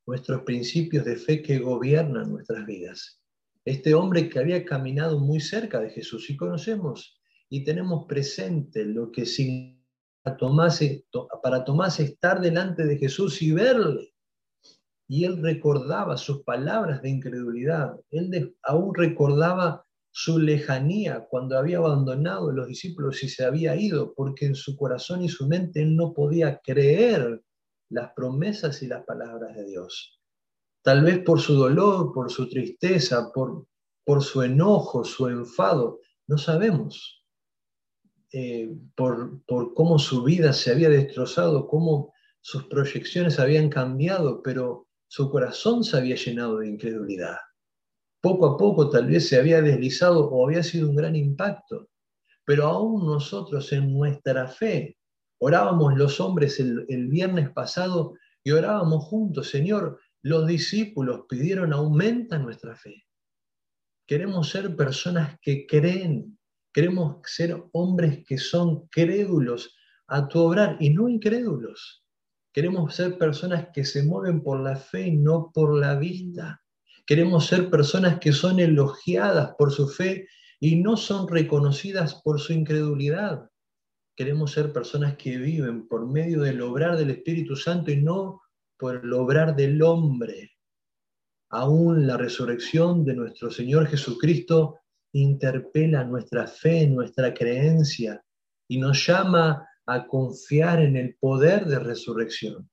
nuestros 0.07 0.45
principios 0.45 1.05
de 1.05 1.17
fe 1.17 1.43
que 1.43 1.59
gobiernan 1.59 2.33
nuestras 2.33 2.65
vidas. 2.65 3.21
Este 3.67 3.93
hombre 3.93 4.31
que 4.31 4.39
había 4.39 4.65
caminado 4.65 5.21
muy 5.21 5.41
cerca 5.41 5.79
de 5.79 5.91
Jesús 5.91 6.31
y 6.31 6.39
conocemos 6.39 7.21
y 7.51 7.65
tenemos 7.65 8.07
presente 8.07 8.87
lo 8.87 9.13
que 9.13 9.27
significa 9.27 9.85
para 11.43 11.65
Tomás 11.67 12.01
estar 12.01 12.41
delante 12.41 12.87
de 12.87 12.97
Jesús 12.97 13.43
y 13.43 13.53
verle 13.53 14.15
y 15.07 15.27
él 15.27 15.43
recordaba 15.43 16.17
sus 16.17 16.43
palabras 16.45 17.03
de 17.03 17.11
incredulidad, 17.11 18.01
él 18.11 18.57
aún 18.63 18.95
recordaba 18.95 19.85
su 20.17 20.39
lejanía 20.39 21.27
cuando 21.29 21.59
había 21.59 21.79
abandonado 21.79 22.51
a 22.51 22.53
los 22.53 22.69
discípulos 22.69 23.21
y 23.25 23.29
se 23.29 23.45
había 23.45 23.75
ido, 23.75 24.15
porque 24.15 24.47
en 24.47 24.55
su 24.55 24.77
corazón 24.77 25.25
y 25.25 25.29
su 25.29 25.49
mente 25.49 25.83
él 25.83 25.97
no 25.97 26.15
podía 26.15 26.61
creer 26.61 27.43
las 27.91 28.13
promesas 28.13 28.81
y 28.85 28.87
las 28.87 29.05
palabras 29.05 29.57
de 29.57 29.65
Dios. 29.65 30.21
Tal 30.83 31.03
vez 31.03 31.19
por 31.25 31.41
su 31.41 31.55
dolor, 31.55 32.13
por 32.15 32.31
su 32.31 32.49
tristeza, 32.49 33.33
por, 33.35 33.67
por 34.05 34.23
su 34.23 34.43
enojo, 34.43 35.03
su 35.03 35.27
enfado, 35.27 35.99
no 36.29 36.39
sabemos. 36.39 37.25
Eh, 38.33 38.73
por, 38.95 39.45
por 39.47 39.75
cómo 39.75 39.99
su 39.99 40.23
vida 40.23 40.53
se 40.53 40.71
había 40.71 40.91
destrozado, 40.91 41.67
cómo 41.67 42.13
sus 42.41 42.67
proyecciones 42.69 43.41
habían 43.41 43.69
cambiado, 43.69 44.43
pero 44.45 44.87
su 45.09 45.29
corazón 45.29 45.83
se 45.83 45.97
había 45.97 46.15
llenado 46.15 46.59
de 46.59 46.69
incredulidad. 46.69 47.39
Poco 48.25 48.47
a 48.47 48.57
poco 48.57 48.89
tal 48.89 49.07
vez 49.07 49.29
se 49.29 49.37
había 49.37 49.61
deslizado 49.61 50.31
o 50.31 50.47
había 50.47 50.63
sido 50.63 50.89
un 50.89 50.97
gran 50.97 51.15
impacto, 51.15 51.91
pero 52.47 52.65
aún 52.65 53.05
nosotros 53.05 53.71
en 53.75 53.93
nuestra 53.93 54.49
fe, 54.49 54.97
orábamos 55.43 55.95
los 55.99 56.21
hombres 56.21 56.59
el, 56.59 57.09
viernes 57.09 57.51
pasado 57.51 58.15
y 58.43 58.53
orábamos 58.53 59.05
juntos, 59.05 59.51
Señor, 59.51 60.01
los 60.23 60.47
discípulos 60.47 61.27
pidieron 61.29 61.75
aumenta 61.75 62.39
nuestra 62.39 62.75
fe. 62.75 63.05
Queremos 64.07 64.49
ser 64.49 64.75
personas 64.75 65.39
que 65.43 65.67
creen, 65.67 66.39
queremos 66.73 67.19
ser 67.27 67.63
hombres 67.75 68.25
que 68.27 68.39
son 68.39 68.89
crédulos 68.89 69.77
a 70.07 70.27
tu 70.29 70.41
obrar 70.41 70.79
y 70.81 70.89
no 70.89 71.11
incrédulos. 71.11 72.03
Queremos 72.55 72.95
ser 72.95 73.19
personas 73.19 73.69
que 73.75 73.85
se 73.85 74.03
mueven 74.03 74.43
por 74.43 74.61
la 74.61 74.77
fe 74.77 75.09
y 75.09 75.17
no 75.19 75.51
por 75.53 75.79
la 75.79 75.97
vista. 75.97 76.64
Queremos 77.07 77.47
ser 77.47 77.69
personas 77.69 78.19
que 78.19 78.33
son 78.33 78.61
elogiadas 78.61 79.55
por 79.59 79.73
su 79.73 79.89
fe 79.89 80.27
y 80.59 80.77
no 80.77 80.97
son 80.97 81.29
reconocidas 81.29 82.23
por 82.23 82.41
su 82.41 82.53
incredulidad. 82.55 83.51
Queremos 84.17 84.53
ser 84.53 84.73
personas 84.73 85.17
que 85.17 85.37
viven 85.37 85.87
por 85.87 86.07
medio 86.07 86.41
del 86.41 86.63
obrar 86.63 86.97
del 86.97 87.11
Espíritu 87.11 87.57
Santo 87.57 87.91
y 87.91 88.01
no 88.01 88.41
por 88.79 89.05
el 89.05 89.13
obrar 89.13 89.55
del 89.55 89.83
hombre. 89.83 90.53
Aún 91.51 92.07
la 92.07 92.17
resurrección 92.17 93.05
de 93.05 93.15
nuestro 93.15 93.51
Señor 93.51 93.87
Jesucristo 93.87 94.81
interpela 95.13 96.05
nuestra 96.05 96.47
fe, 96.47 96.87
nuestra 96.87 97.35
creencia 97.35 98.25
y 98.67 98.79
nos 98.79 99.07
llama 99.07 99.69
a 99.87 100.07
confiar 100.07 100.81
en 100.81 100.97
el 100.97 101.17
poder 101.17 101.67
de 101.67 101.79
resurrección. 101.79 102.69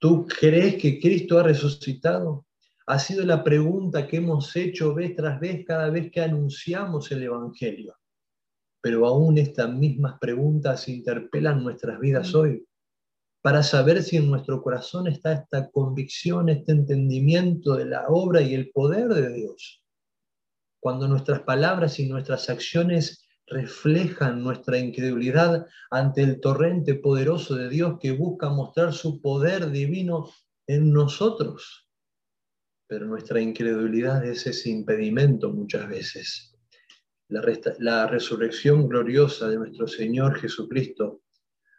¿Tú 0.00 0.26
crees 0.26 0.80
que 0.80 0.98
Cristo 0.98 1.38
ha 1.38 1.42
resucitado? 1.42 2.47
Ha 2.90 2.98
sido 2.98 3.22
la 3.26 3.44
pregunta 3.44 4.06
que 4.06 4.16
hemos 4.16 4.56
hecho 4.56 4.94
vez 4.94 5.14
tras 5.14 5.38
vez 5.38 5.62
cada 5.66 5.90
vez 5.90 6.10
que 6.10 6.22
anunciamos 6.22 7.12
el 7.12 7.22
Evangelio. 7.22 7.94
Pero 8.80 9.06
aún 9.06 9.36
estas 9.36 9.70
mismas 9.74 10.18
preguntas 10.18 10.88
interpelan 10.88 11.62
nuestras 11.62 12.00
vidas 12.00 12.34
hoy 12.34 12.66
para 13.42 13.62
saber 13.62 14.02
si 14.02 14.16
en 14.16 14.30
nuestro 14.30 14.62
corazón 14.62 15.06
está 15.06 15.34
esta 15.34 15.68
convicción, 15.70 16.48
este 16.48 16.72
entendimiento 16.72 17.74
de 17.74 17.84
la 17.84 18.06
obra 18.08 18.40
y 18.40 18.54
el 18.54 18.70
poder 18.70 19.08
de 19.08 19.34
Dios. 19.34 19.82
Cuando 20.80 21.06
nuestras 21.08 21.42
palabras 21.42 21.98
y 21.98 22.08
nuestras 22.08 22.48
acciones 22.48 23.22
reflejan 23.48 24.42
nuestra 24.42 24.78
incredulidad 24.78 25.66
ante 25.90 26.22
el 26.22 26.40
torrente 26.40 26.94
poderoso 26.94 27.54
de 27.54 27.68
Dios 27.68 27.98
que 28.00 28.12
busca 28.12 28.48
mostrar 28.48 28.94
su 28.94 29.20
poder 29.20 29.70
divino 29.70 30.30
en 30.66 30.90
nosotros. 30.90 31.87
Pero 32.88 33.06
nuestra 33.06 33.40
incredulidad 33.40 34.24
es 34.24 34.46
ese 34.46 34.70
impedimento 34.70 35.52
muchas 35.52 35.88
veces. 35.88 36.54
La, 37.28 38.06
resurrección 38.06 38.88
gloriosa 38.88 39.50
de 39.50 39.58
nuestro 39.58 39.86
Señor 39.86 40.40
Jesucristo 40.40 41.20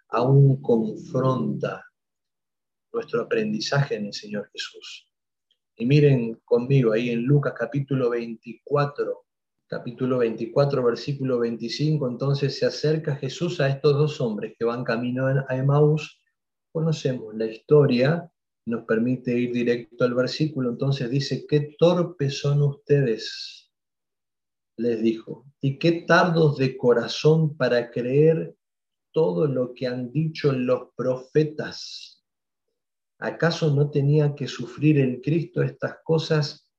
aún 0.10 0.62
confronta 0.62 1.84
nuestro 2.94 3.24
aprendizaje 3.24 3.96
en 3.96 4.06
el 4.06 4.14
Señor 4.14 4.48
Jesús. 4.54 5.12
Y 5.76 5.88
miren 5.88 6.36
conmigo 6.46 6.94
ahí 6.94 7.10
en 7.10 7.24
Lucas 7.24 7.54
capítulo 7.58 8.12
24, 8.12 9.26
capítulo 9.66 10.20
24, 10.20 10.84
versículo 10.84 11.40
25, 11.40 12.08
entonces 12.08 12.60
se 12.60 12.68
acerca 12.68 13.16
Jesús 13.16 13.60
a 13.60 13.70
estos 13.70 13.94
dos 13.94 14.22
hombres 14.22 14.54
que 14.58 14.66
van 14.66 14.84
camino 14.84 15.26
a 15.26 15.56
Emaús. 15.56 16.22
Conocemos 16.72 17.34
la 17.36 17.48
historia, 17.48 18.32
nos 18.70 18.86
permite 18.86 19.38
ir 19.38 19.52
directo 19.52 20.04
al 20.04 20.14
versículo, 20.14 20.70
entonces 20.70 21.10
dice, 21.10 21.46
qué 21.48 21.76
torpes 21.78 22.40
son 22.40 22.62
ustedes, 22.62 23.72
les 24.78 25.02
dijo, 25.02 25.46
y 25.60 25.78
qué 25.78 26.04
tardos 26.08 26.58
de 26.58 26.78
corazón 26.78 27.58
para 27.58 27.92
creer 27.92 28.56
todo 29.12 29.48
lo 29.48 29.74
que 29.74 29.88
han 29.88 30.12
dicho 30.12 30.52
los 30.54 30.90
profetas. 30.96 32.24
¿Acaso 33.18 33.74
no 33.74 33.90
tenía 33.90 34.34
que 34.36 34.48
sufrir 34.48 35.00
el 35.00 35.20
Cristo 35.22 35.62
estas 35.62 35.98
cosas 36.04 36.70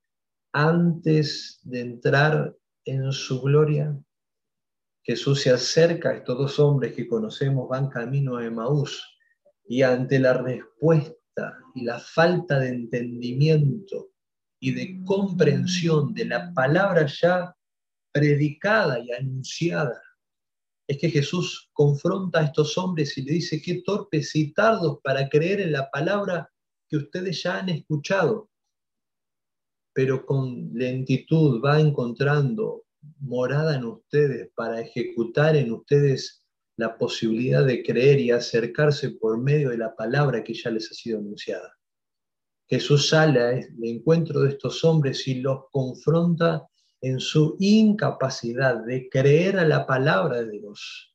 antes 0.53 1.61
de 1.63 1.81
entrar 1.81 2.57
en 2.85 3.13
su 3.13 3.41
gloria. 3.41 3.97
Jesús 5.03 5.43
se 5.43 5.51
acerca 5.51 6.11
a 6.11 6.15
estos 6.15 6.37
dos 6.37 6.59
hombres 6.59 6.95
que 6.95 7.07
conocemos, 7.07 7.69
van 7.69 7.89
camino 7.89 8.37
a 8.37 8.45
Emaús, 8.45 9.03
y 9.67 9.83
ante 9.83 10.19
la 10.19 10.35
respuesta 10.35 11.20
y 11.75 11.85
la 11.85 11.99
falta 11.99 12.59
de 12.59 12.69
entendimiento 12.69 14.11
y 14.61 14.73
de 14.73 15.03
comprensión 15.05 16.13
de 16.13 16.27
la 16.27 16.53
palabra 16.53 17.07
ya 17.07 17.57
predicada 18.13 18.99
y 18.99 19.13
anunciada, 19.13 20.03
es 20.89 20.99
que 20.99 21.11
Jesús 21.11 21.71
confronta 21.73 22.41
a 22.41 22.45
estos 22.45 22.77
hombres 22.77 23.17
y 23.17 23.23
le 23.23 23.35
dice, 23.35 23.63
qué 23.63 23.83
torpes 23.83 24.35
y 24.35 24.53
tardos 24.53 24.99
para 25.03 25.29
creer 25.29 25.61
en 25.61 25.73
la 25.73 25.89
palabra 25.91 26.51
que 26.89 26.97
ustedes 26.97 27.43
ya 27.43 27.59
han 27.59 27.69
escuchado 27.69 28.51
pero 29.93 30.25
con 30.25 30.73
lentitud 30.73 31.61
va 31.63 31.81
encontrando 31.81 32.85
morada 33.19 33.77
en 33.77 33.85
ustedes 33.85 34.51
para 34.55 34.81
ejecutar 34.81 35.57
en 35.57 35.73
ustedes 35.73 36.40
la 36.81 36.97
posibilidad 36.97 37.65
de 37.65 37.83
creer 37.83 38.19
y 38.19 38.31
acercarse 38.31 39.11
por 39.11 39.39
medio 39.39 39.69
de 39.69 39.79
la 39.79 39.95
palabra 39.95 40.43
que 40.43 40.55
ya 40.55 40.71
les 40.71 40.91
ha 40.91 40.95
sido 40.95 41.19
anunciada. 41.19 41.79
Jesús 42.67 43.09
sale 43.09 43.41
al 43.41 43.69
encuentro 43.83 44.41
de 44.41 44.51
estos 44.51 44.83
hombres 44.85 45.29
y 45.29 45.37
los 45.37 45.65
confronta 45.71 46.67
en 47.03 47.21
su 47.21 47.57
incapacidad 47.59 48.85
de 48.85 49.09
creer 49.09 49.59
a 49.59 49.67
la 49.67 49.87
palabra 49.87 50.43
de 50.43 50.51
Dios. 50.51 51.15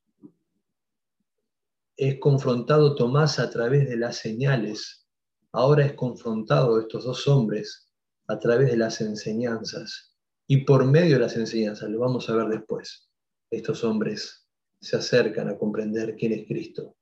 Es 1.96 2.18
confrontado 2.20 2.94
Tomás 2.94 3.38
a 3.38 3.50
través 3.50 3.88
de 3.88 3.96
las 3.96 4.18
señales. 4.18 5.06
Ahora 5.50 5.84
es 5.84 5.94
confrontado 5.94 6.78
estos 6.78 7.04
dos 7.04 7.26
hombres 7.26 7.90
a 8.28 8.38
través 8.38 8.70
de 8.70 8.76
las 8.76 9.00
enseñanzas. 9.00 10.14
Y 10.46 10.64
por 10.64 10.84
medio 10.84 11.14
de 11.14 11.22
las 11.22 11.36
enseñanzas, 11.36 11.90
lo 11.90 12.00
vamos 12.00 12.28
a 12.28 12.36
ver 12.36 12.48
después, 12.48 13.08
estos 13.50 13.82
hombres 13.82 14.45
se 14.80 14.96
acercan 14.96 15.48
a 15.48 15.56
comprender 15.56 16.16
quién 16.16 16.32
es 16.32 16.46
Cristo. 16.46 16.96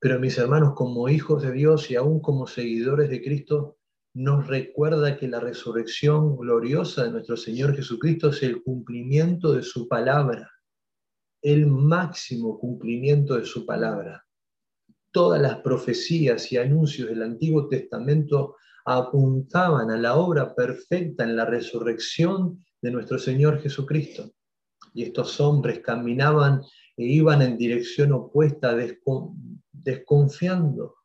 Pero 0.00 0.20
mis 0.20 0.36
hermanos, 0.36 0.74
como 0.74 1.08
hijos 1.08 1.42
de 1.42 1.52
Dios 1.52 1.90
y 1.90 1.96
aún 1.96 2.20
como 2.20 2.46
seguidores 2.46 3.08
de 3.08 3.22
Cristo, 3.22 3.78
nos 4.14 4.46
recuerda 4.46 5.16
que 5.16 5.26
la 5.26 5.40
resurrección 5.40 6.36
gloriosa 6.36 7.04
de 7.04 7.10
nuestro 7.10 7.36
Señor 7.36 7.74
Jesucristo 7.74 8.28
es 8.28 8.42
el 8.42 8.62
cumplimiento 8.62 9.52
de 9.52 9.62
su 9.62 9.88
palabra, 9.88 10.50
el 11.42 11.66
máximo 11.66 12.58
cumplimiento 12.58 13.36
de 13.36 13.44
su 13.44 13.66
palabra. 13.66 14.24
Todas 15.10 15.40
las 15.40 15.56
profecías 15.60 16.50
y 16.52 16.58
anuncios 16.58 17.08
del 17.08 17.22
Antiguo 17.22 17.68
Testamento 17.68 18.56
apuntaban 18.84 19.90
a 19.90 19.96
la 19.96 20.16
obra 20.16 20.54
perfecta 20.54 21.24
en 21.24 21.36
la 21.36 21.44
resurrección 21.44 22.64
de 22.82 22.90
nuestro 22.90 23.18
Señor 23.18 23.60
Jesucristo. 23.60 24.30
Y 24.92 25.04
estos 25.04 25.40
hombres 25.40 25.80
caminaban 25.80 26.62
e 26.96 27.04
iban 27.04 27.42
en 27.42 27.56
dirección 27.56 28.12
opuesta, 28.12 28.76
desconfiando 29.72 30.96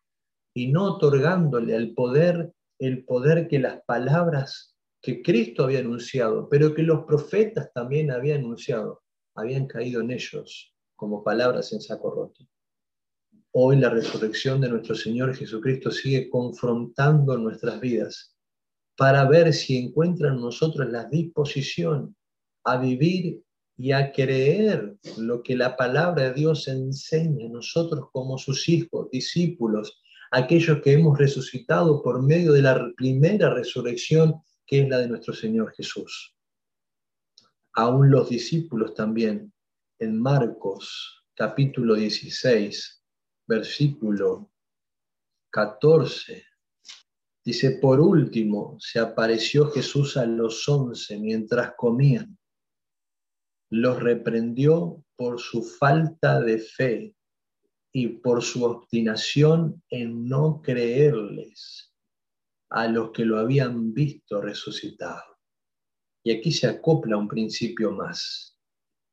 y 0.53 0.71
no 0.71 0.95
otorgándole 0.95 1.75
al 1.75 1.93
poder 1.93 2.53
el 2.79 3.03
poder 3.03 3.47
que 3.47 3.59
las 3.59 3.81
palabras 3.83 4.77
que 5.01 5.21
Cristo 5.21 5.65
había 5.65 5.79
anunciado, 5.79 6.47
pero 6.49 6.73
que 6.73 6.83
los 6.83 7.05
profetas 7.05 7.71
también 7.73 8.09
habían 8.11 8.39
anunciado, 8.39 9.03
habían 9.35 9.67
caído 9.67 10.01
en 10.01 10.11
ellos 10.11 10.73
como 10.95 11.23
palabras 11.23 11.71
en 11.73 11.81
saco 11.81 12.11
roto. 12.11 12.45
Hoy 13.51 13.77
la 13.77 13.89
resurrección 13.89 14.61
de 14.61 14.69
nuestro 14.69 14.95
Señor 14.95 15.35
Jesucristo 15.35 15.91
sigue 15.91 16.29
confrontando 16.29 17.37
nuestras 17.37 17.79
vidas 17.79 18.35
para 18.95 19.27
ver 19.27 19.53
si 19.53 19.77
encuentra 19.77 20.29
en 20.29 20.41
nosotros 20.41 20.89
la 20.89 21.05
disposición 21.05 22.15
a 22.65 22.77
vivir 22.77 23.41
y 23.79 23.93
a 23.93 24.11
creer 24.11 24.97
lo 25.17 25.41
que 25.41 25.55
la 25.55 25.77
palabra 25.77 26.23
de 26.23 26.33
Dios 26.33 26.67
enseña 26.67 27.45
a 27.45 27.49
nosotros 27.49 28.09
como 28.11 28.37
sus 28.37 28.67
hijos, 28.67 29.09
discípulos, 29.09 30.01
aquellos 30.31 30.81
que 30.81 30.91
hemos 30.91 31.17
resucitado 31.17 32.01
por 32.03 32.21
medio 32.21 32.51
de 32.51 32.61
la 32.61 32.91
primera 32.97 33.53
resurrección 33.53 34.41
que 34.67 34.81
es 34.81 34.89
la 34.89 34.97
de 34.97 35.07
nuestro 35.07 35.33
Señor 35.33 35.73
Jesús. 35.77 36.35
Aún 37.71 38.11
los 38.11 38.29
discípulos 38.29 38.93
también, 38.95 39.53
en 39.97 40.19
Marcos 40.21 41.23
capítulo 41.33 41.95
16, 41.95 43.01
versículo 43.47 44.51
14, 45.51 46.43
dice, 47.45 47.79
por 47.81 48.01
último 48.01 48.75
se 48.77 48.99
apareció 48.99 49.71
Jesús 49.71 50.17
a 50.17 50.25
los 50.25 50.67
once 50.67 51.17
mientras 51.17 51.75
comían. 51.77 52.38
Los 53.69 54.01
reprendió 54.01 55.03
por 55.15 55.39
su 55.39 55.63
falta 55.63 56.39
de 56.39 56.59
fe 56.59 57.15
y 57.91 58.07
por 58.07 58.43
su 58.43 58.63
obstinación 58.63 59.83
en 59.89 60.27
no 60.27 60.61
creerles 60.61 61.93
a 62.69 62.87
los 62.87 63.11
que 63.11 63.25
lo 63.25 63.39
habían 63.39 63.93
visto 63.93 64.41
resucitado. 64.41 65.23
Y 66.23 66.31
aquí 66.31 66.51
se 66.51 66.67
acopla 66.67 67.17
un 67.17 67.27
principio 67.27 67.91
más. 67.91 68.57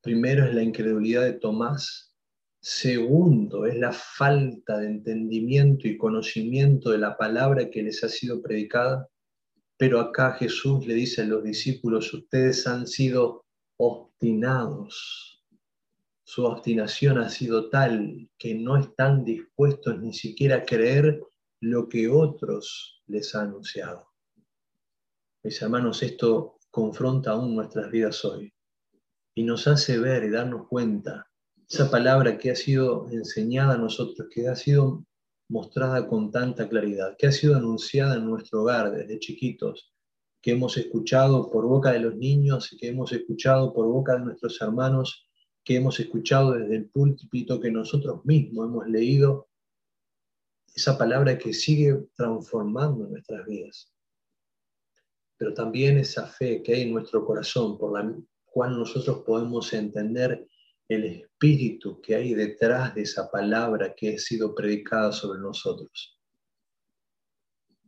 Primero 0.03 0.45
es 0.45 0.55
la 0.55 0.63
incredulidad 0.63 1.23
de 1.23 1.35
Tomás. 1.35 2.15
Segundo 2.61 3.65
es 3.67 3.77
la 3.77 3.93
falta 3.93 4.79
de 4.79 4.87
entendimiento 4.89 5.89
y 5.89 5.97
conocimiento 5.97 6.91
de 6.91 6.99
la 6.99 7.17
palabra 7.17 7.71
que 7.71 7.83
les 7.83 8.03
ha 8.05 8.09
sido 8.09 8.43
predicada. 8.43 9.09
Pero 9.79 10.01
acá 10.01 10.33
Jesús 10.35 10.87
le 10.87 10.95
dice 10.95 11.23
a 11.23 11.27
los 11.27 11.43
discípulos, 11.45 12.13
ustedes 12.13 12.67
han 12.67 12.87
sido 12.87 13.46
obstinados 13.79 15.37
su 16.29 16.45
obstinación 16.45 17.19
ha 17.19 17.29
sido 17.29 17.71
tal 17.71 18.29
que 18.37 18.55
no 18.55 18.77
están 18.77 19.25
dispuestos 19.25 20.01
ni 20.01 20.13
siquiera 20.13 20.57
a 20.57 20.65
creer 20.65 21.23
lo 21.61 21.89
que 21.89 22.09
otros 22.09 23.01
les 23.07 23.33
han 23.35 23.49
anunciado. 23.51 24.09
Mis 25.45 25.63
hermanos, 25.63 26.03
esto 26.03 26.59
confronta 26.71 27.31
aún 27.31 27.55
nuestras 27.55 27.93
vidas 27.93 28.25
hoy 28.25 28.53
y 29.37 29.45
nos 29.45 29.69
hace 29.69 29.99
ver 29.99 30.25
y 30.25 30.31
darnos 30.31 30.67
cuenta 30.67 31.31
esa 31.69 31.89
palabra 31.89 32.39
que 32.39 32.51
ha 32.51 32.57
sido 32.57 33.09
enseñada 33.11 33.75
a 33.75 33.79
nosotros, 33.79 34.29
que 34.31 34.49
ha 34.49 34.57
sido 34.57 35.07
mostrada 35.49 36.09
con 36.09 36.33
tanta 36.33 36.69
claridad, 36.69 37.17
que 37.17 37.29
ha 37.29 37.33
sido 37.33 37.57
anunciada 37.57 38.17
en 38.17 38.27
nuestro 38.27 38.63
hogar 38.63 38.91
desde 38.91 39.21
chiquitos, 39.21 39.93
que 40.47 40.53
hemos 40.53 40.77
escuchado 40.77 41.51
por 41.51 41.67
boca 41.67 41.91
de 41.91 41.99
los 41.99 42.15
niños 42.15 42.71
que 42.79 42.87
hemos 42.87 43.11
escuchado 43.13 43.73
por 43.75 43.89
boca 43.89 44.13
de 44.13 44.27
nuestros 44.27 44.63
hermanos 44.63 45.29
que 45.65 45.75
hemos 45.75 45.99
escuchado 45.99 46.53
desde 46.53 46.77
el 46.77 46.89
púlpito, 46.89 47.59
que 47.61 47.69
nosotros 47.69 48.25
mismos 48.25 48.69
hemos 48.69 48.87
leído, 48.87 49.49
esa 50.73 50.97
palabra 50.97 51.37
que 51.37 51.53
sigue 51.53 51.99
transformando 52.15 53.09
nuestras 53.09 53.45
vidas. 53.45 53.93
Pero 55.37 55.53
también 55.53 55.99
esa 55.99 56.29
fe 56.29 56.63
que 56.63 56.75
hay 56.75 56.83
en 56.83 56.93
nuestro 56.93 57.27
corazón, 57.27 57.77
por 57.77 57.95
la 57.95 58.17
cual 58.45 58.79
nosotros 58.79 59.25
podemos 59.27 59.73
entender 59.73 60.47
el 60.87 61.05
espíritu 61.07 62.01
que 62.01 62.15
hay 62.15 62.35
detrás 62.35 62.95
de 62.95 63.03
esa 63.03 63.29
palabra 63.33 63.97
que 63.97 64.15
ha 64.15 64.19
sido 64.21 64.55
predicada 64.55 65.11
sobre 65.11 65.41
nosotros. 65.41 66.17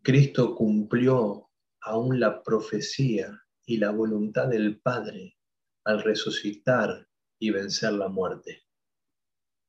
Cristo 0.03 0.57
cumplió 0.57 1.48
aún 1.81 2.21
la 2.21 2.43
profecía 2.43 3.43
y 3.67 3.77
la 3.77 3.91
voluntad 3.91 4.49
del 4.49 4.81
Padre 4.81 5.37
al 5.85 6.03
resucitar 6.03 7.09
y 7.39 7.51
vencer 7.51 7.93
la 7.93 8.09
muerte. 8.09 8.63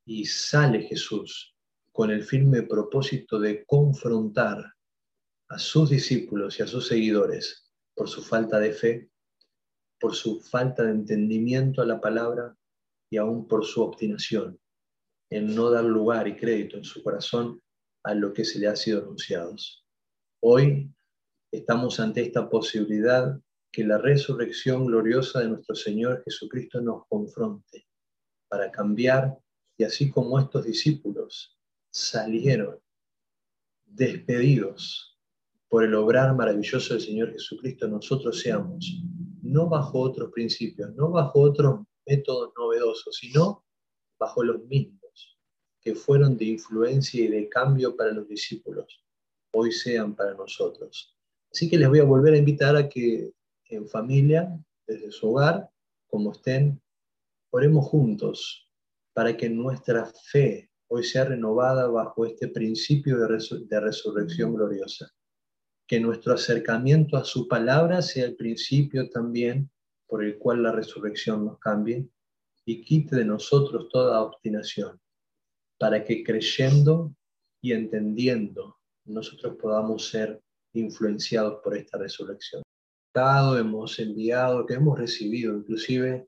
Y 0.06 0.26
sale 0.26 0.82
Jesús 0.84 1.56
con 1.92 2.12
el 2.12 2.24
firme 2.24 2.64
propósito 2.64 3.40
de 3.40 3.66
confrontar 3.66 4.74
a 5.50 5.60
sus 5.60 5.90
discípulos 5.90 6.60
y 6.60 6.64
a 6.64 6.68
sus 6.68 6.88
seguidores 6.88 7.70
por 7.96 8.08
su 8.08 8.22
falta 8.22 8.60
de 8.60 8.72
fe, 8.72 9.12
por 10.00 10.16
su 10.16 10.40
falta 10.40 10.84
de 10.84 10.92
entendimiento 10.92 11.82
a 11.82 11.86
la 11.86 12.00
palabra 12.00 12.56
y 13.10 13.18
aún 13.18 13.48
por 13.48 13.66
su 13.66 13.82
obstinación 13.82 14.60
en 15.30 15.54
no 15.54 15.70
dar 15.70 15.84
lugar 15.84 16.28
y 16.28 16.36
crédito 16.36 16.78
en 16.78 16.84
su 16.84 17.04
corazón 17.04 17.62
a 18.04 18.14
lo 18.14 18.34
que 18.34 18.46
se 18.46 18.60
le 18.60 18.68
ha 18.68 18.76
sido 18.76 19.02
anunciado. 19.02 19.56
Hoy 20.42 20.90
estamos 21.52 22.00
ante 22.00 22.22
esta 22.22 22.50
posibilidad 22.50 23.40
que 23.72 23.84
la 23.84 23.98
resurrección 23.98 24.86
gloriosa 24.86 25.40
de 25.40 25.50
nuestro 25.50 25.76
Señor 25.76 26.24
Jesucristo 26.24 26.82
nos 26.82 27.06
confronte 27.08 27.88
para 28.48 28.72
cambiar 28.72 29.38
y 29.78 29.84
así 29.84 30.10
como 30.10 30.40
estos 30.40 30.66
discípulos 30.66 31.58
salieron 31.92 32.80
despedidos 33.86 35.18
por 35.68 35.84
el 35.84 35.94
obrar 35.94 36.36
maravilloso 36.36 36.94
del 36.94 37.04
Señor 37.04 37.32
Jesucristo, 37.32 37.88
nosotros 37.88 38.40
seamos, 38.40 39.02
no 39.42 39.70
bajo 39.70 40.00
otros 40.00 40.32
principios, 40.32 40.94
no 40.96 41.12
bajo 41.12 41.42
otros 41.42 41.82
métodos 42.08 42.52
novedosos, 42.58 43.16
sino 43.16 43.64
bajo 44.20 44.44
los 44.44 44.64
mismos 44.66 45.38
que 45.80 45.96
fueron 45.96 46.38
de 46.38 46.46
influencia 46.46 47.24
y 47.24 47.28
de 47.28 47.48
cambio 47.48 47.96
para 47.96 48.12
los 48.12 48.28
discípulos, 48.28 49.04
hoy 49.54 49.72
sean 49.72 50.16
para 50.16 50.34
nosotros. 50.34 51.16
Así 51.52 51.70
que 51.70 51.78
les 51.78 51.90
voy 51.90 52.00
a 52.00 52.04
volver 52.04 52.34
a 52.34 52.38
invitar 52.38 52.76
a 52.76 52.88
que 52.88 53.32
en 53.70 53.88
familia, 53.88 54.58
desde 54.88 55.12
su 55.12 55.30
hogar, 55.30 55.70
como 56.08 56.32
estén, 56.32 56.82
oremos 57.52 57.86
juntos 57.86 58.68
para 59.14 59.36
que 59.36 59.50
nuestra 59.50 60.06
fe 60.06 60.70
hoy 60.88 61.04
sea 61.04 61.26
renovada 61.26 61.88
bajo 61.88 62.26
este 62.26 62.48
principio 62.48 63.18
de, 63.18 63.38
de 63.68 63.80
resurrección 63.80 64.56
gloriosa. 64.56 65.12
Que 65.88 66.00
nuestro 66.00 66.34
acercamiento 66.34 67.18
a 67.18 67.24
su 67.24 67.48
palabra 67.48 68.02
sea 68.02 68.26
el 68.26 68.36
principio 68.36 69.10
también 69.10 69.70
por 70.08 70.24
el 70.24 70.38
cual 70.38 70.64
la 70.64 70.72
resurrección 70.72 71.46
nos 71.46 71.60
cambie 71.60 72.08
y 72.66 72.82
quite 72.82 73.16
de 73.16 73.26
nosotros 73.26 73.90
toda 73.90 74.22
obstinación, 74.22 75.00
para 75.80 76.04
que 76.04 76.24
creyendo 76.24 77.16
y 77.62 77.74
entendiendo 77.74 78.78
nosotros 79.06 79.56
podamos 79.60 80.10
ser 80.10 80.42
influenciados 80.74 81.62
por 81.64 81.76
esta 81.76 81.98
resurrección 81.98 82.64
hemos 83.60 84.00
enviado, 84.00 84.66
que 84.66 84.76
hemos 84.76 84.98
recibido 84.98 85.56
inclusive, 85.56 86.28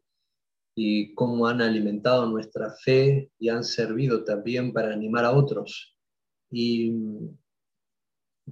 y 0.75 1.13
cómo 1.13 1.47
han 1.47 1.61
alimentado 1.61 2.27
nuestra 2.27 2.71
fe 2.71 3.31
y 3.37 3.49
han 3.49 3.63
servido 3.63 4.23
también 4.23 4.71
para 4.73 4.93
animar 4.93 5.25
a 5.25 5.31
otros. 5.31 5.95
Y 6.49 6.93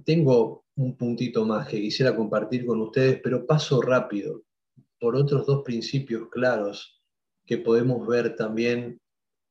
tengo 0.04 0.64
un 0.76 0.96
puntito 0.96 1.44
más 1.44 1.68
que 1.68 1.80
quisiera 1.80 2.14
compartir 2.14 2.66
con 2.66 2.80
ustedes, 2.80 3.20
pero 3.22 3.46
paso 3.46 3.80
rápido 3.80 4.42
por 4.98 5.16
otros 5.16 5.46
dos 5.46 5.62
principios 5.64 6.28
claros 6.30 7.02
que 7.46 7.58
podemos 7.58 8.06
ver 8.06 8.36
también 8.36 9.00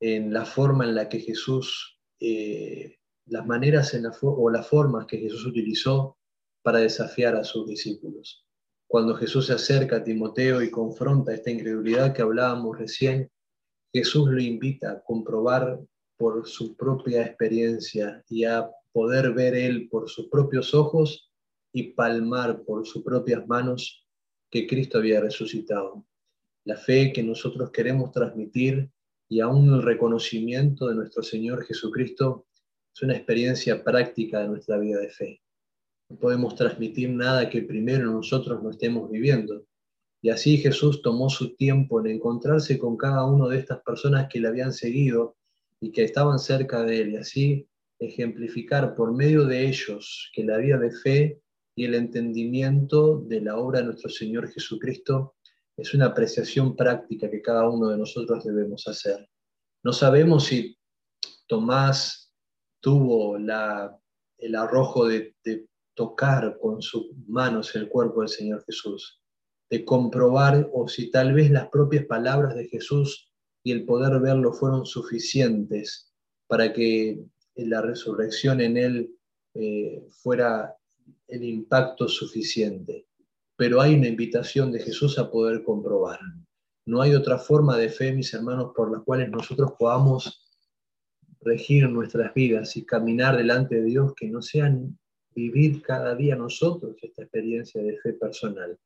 en 0.00 0.32
la 0.32 0.44
forma 0.44 0.84
en 0.84 0.94
la 0.94 1.08
que 1.08 1.18
Jesús, 1.18 1.98
eh, 2.20 2.96
las 3.26 3.46
maneras 3.46 3.94
o 4.22 4.50
las 4.50 4.66
formas 4.66 5.06
que 5.06 5.18
Jesús 5.18 5.44
utilizó 5.44 6.19
para 6.62 6.78
desafiar 6.78 7.36
a 7.36 7.44
sus 7.44 7.66
discípulos 7.66 8.44
cuando 8.90 9.14
Jesús 9.14 9.46
se 9.46 9.52
acerca 9.52 9.98
a 9.98 10.02
Timoteo 10.02 10.60
y 10.62 10.68
confronta 10.68 11.32
esta 11.32 11.52
incredulidad 11.52 12.12
que 12.12 12.22
hablábamos 12.22 12.76
recién, 12.76 13.30
Jesús 13.94 14.28
lo 14.28 14.42
invita 14.42 14.90
a 14.90 15.00
comprobar 15.00 15.78
por 16.16 16.44
su 16.48 16.74
propia 16.74 17.22
experiencia 17.22 18.24
y 18.28 18.42
a 18.42 18.68
poder 18.90 19.32
ver 19.32 19.54
él 19.54 19.88
por 19.88 20.10
sus 20.10 20.26
propios 20.26 20.74
ojos 20.74 21.30
y 21.72 21.92
palmar 21.92 22.64
por 22.64 22.84
sus 22.84 23.04
propias 23.04 23.46
manos 23.46 24.04
que 24.50 24.66
Cristo 24.66 24.98
había 24.98 25.20
resucitado. 25.20 26.04
La 26.64 26.74
fe 26.74 27.12
que 27.12 27.22
nosotros 27.22 27.70
queremos 27.70 28.10
transmitir 28.10 28.90
y 29.28 29.38
aún 29.38 29.72
el 29.72 29.82
reconocimiento 29.82 30.88
de 30.88 30.96
nuestro 30.96 31.22
Señor 31.22 31.64
Jesucristo 31.64 32.48
es 32.92 33.02
una 33.02 33.14
experiencia 33.14 33.84
práctica 33.84 34.40
de 34.40 34.48
nuestra 34.48 34.78
vida 34.78 34.98
de 34.98 35.10
fe. 35.10 35.39
Podemos 36.18 36.54
transmitir 36.54 37.10
nada 37.10 37.48
que 37.48 37.62
primero 37.62 38.10
nosotros 38.10 38.62
no 38.62 38.70
estemos 38.70 39.10
viviendo. 39.10 39.64
Y 40.22 40.30
así 40.30 40.58
Jesús 40.58 41.02
tomó 41.02 41.30
su 41.30 41.54
tiempo 41.54 42.00
en 42.00 42.08
encontrarse 42.08 42.78
con 42.78 42.96
cada 42.96 43.24
una 43.24 43.48
de 43.48 43.58
estas 43.58 43.80
personas 43.80 44.28
que 44.28 44.40
le 44.40 44.48
habían 44.48 44.72
seguido 44.72 45.36
y 45.80 45.92
que 45.92 46.04
estaban 46.04 46.38
cerca 46.38 46.82
de 46.82 47.00
él, 47.00 47.12
y 47.12 47.16
así 47.16 47.68
ejemplificar 47.98 48.94
por 48.94 49.12
medio 49.12 49.44
de 49.44 49.66
ellos 49.66 50.30
que 50.34 50.44
la 50.44 50.58
vida 50.58 50.78
de 50.78 50.90
fe 50.90 51.40
y 51.74 51.84
el 51.84 51.94
entendimiento 51.94 53.20
de 53.20 53.40
la 53.40 53.56
obra 53.56 53.80
de 53.80 53.86
nuestro 53.86 54.10
Señor 54.10 54.50
Jesucristo 54.50 55.36
es 55.76 55.94
una 55.94 56.06
apreciación 56.06 56.76
práctica 56.76 57.30
que 57.30 57.40
cada 57.40 57.68
uno 57.68 57.88
de 57.88 57.96
nosotros 57.96 58.44
debemos 58.44 58.86
hacer. 58.88 59.28
No 59.82 59.92
sabemos 59.92 60.44
si 60.44 60.76
Tomás 61.46 62.32
tuvo 62.80 63.38
la, 63.38 63.98
el 64.38 64.56
arrojo 64.56 65.06
de 65.06 65.34
tocar 65.94 66.58
con 66.60 66.80
sus 66.82 67.06
manos 67.26 67.74
el 67.74 67.88
cuerpo 67.88 68.20
del 68.20 68.28
Señor 68.28 68.64
Jesús, 68.64 69.20
de 69.68 69.84
comprobar 69.84 70.68
o 70.72 70.88
si 70.88 71.10
tal 71.10 71.32
vez 71.32 71.50
las 71.50 71.68
propias 71.68 72.04
palabras 72.06 72.54
de 72.54 72.68
Jesús 72.68 73.32
y 73.62 73.72
el 73.72 73.84
poder 73.84 74.20
verlo 74.20 74.52
fueron 74.52 74.86
suficientes 74.86 76.12
para 76.46 76.72
que 76.72 77.22
la 77.54 77.82
resurrección 77.82 78.60
en 78.60 78.76
él 78.76 79.14
eh, 79.54 80.06
fuera 80.10 80.76
el 81.28 81.44
impacto 81.44 82.08
suficiente. 82.08 83.06
Pero 83.56 83.80
hay 83.80 83.94
una 83.94 84.08
invitación 84.08 84.72
de 84.72 84.80
Jesús 84.80 85.18
a 85.18 85.30
poder 85.30 85.62
comprobar. 85.62 86.18
No 86.86 87.02
hay 87.02 87.14
otra 87.14 87.38
forma 87.38 87.76
de 87.76 87.88
fe, 87.88 88.12
mis 88.12 88.32
hermanos, 88.32 88.72
por 88.74 88.90
la 88.90 89.00
cuales 89.00 89.30
nosotros 89.30 89.72
podamos 89.78 90.48
regir 91.40 91.88
nuestras 91.88 92.32
vidas 92.34 92.76
y 92.76 92.84
caminar 92.84 93.36
delante 93.36 93.76
de 93.76 93.84
Dios 93.84 94.12
que 94.14 94.28
no 94.28 94.42
sean 94.42 94.98
vivir 95.34 95.82
cada 95.82 96.14
día 96.14 96.36
nosotros 96.36 96.96
esta 97.02 97.22
experiencia 97.22 97.82
de 97.82 97.96
fe 97.98 98.12
personal. 98.14 98.78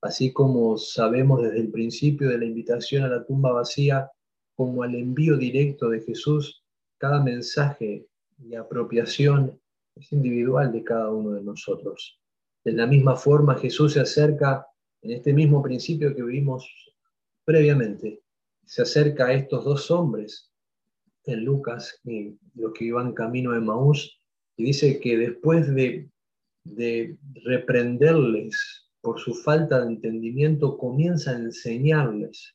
Así 0.00 0.32
como 0.32 0.76
sabemos 0.78 1.42
desde 1.42 1.60
el 1.60 1.70
principio 1.70 2.28
de 2.28 2.38
la 2.38 2.44
invitación 2.44 3.04
a 3.04 3.08
la 3.08 3.24
tumba 3.24 3.52
vacía, 3.52 4.10
como 4.56 4.82
al 4.82 4.94
envío 4.94 5.36
directo 5.36 5.88
de 5.88 6.00
Jesús, 6.00 6.64
cada 6.98 7.22
mensaje 7.22 8.06
y 8.38 8.54
apropiación 8.54 9.60
es 9.96 10.12
individual 10.12 10.72
de 10.72 10.82
cada 10.82 11.10
uno 11.10 11.32
de 11.32 11.42
nosotros. 11.42 12.20
De 12.64 12.72
la 12.72 12.86
misma 12.86 13.16
forma, 13.16 13.56
Jesús 13.56 13.94
se 13.94 14.00
acerca, 14.00 14.66
en 15.02 15.12
este 15.12 15.32
mismo 15.32 15.62
principio 15.62 16.14
que 16.14 16.22
vimos 16.22 16.68
previamente, 17.44 18.22
se 18.64 18.82
acerca 18.82 19.26
a 19.26 19.32
estos 19.32 19.64
dos 19.64 19.90
hombres 19.90 20.50
en 21.24 21.44
Lucas, 21.44 22.00
y 22.04 22.36
los 22.54 22.72
que 22.72 22.86
iban 22.86 23.12
camino 23.12 23.52
de 23.52 23.60
Maús, 23.60 24.21
y 24.56 24.64
dice 24.64 25.00
que 25.00 25.16
después 25.16 25.74
de, 25.74 26.08
de 26.64 27.16
reprenderles 27.44 28.82
por 29.00 29.18
su 29.18 29.34
falta 29.34 29.80
de 29.80 29.92
entendimiento, 29.92 30.78
comienza 30.78 31.32
a 31.32 31.38
enseñarles 31.38 32.54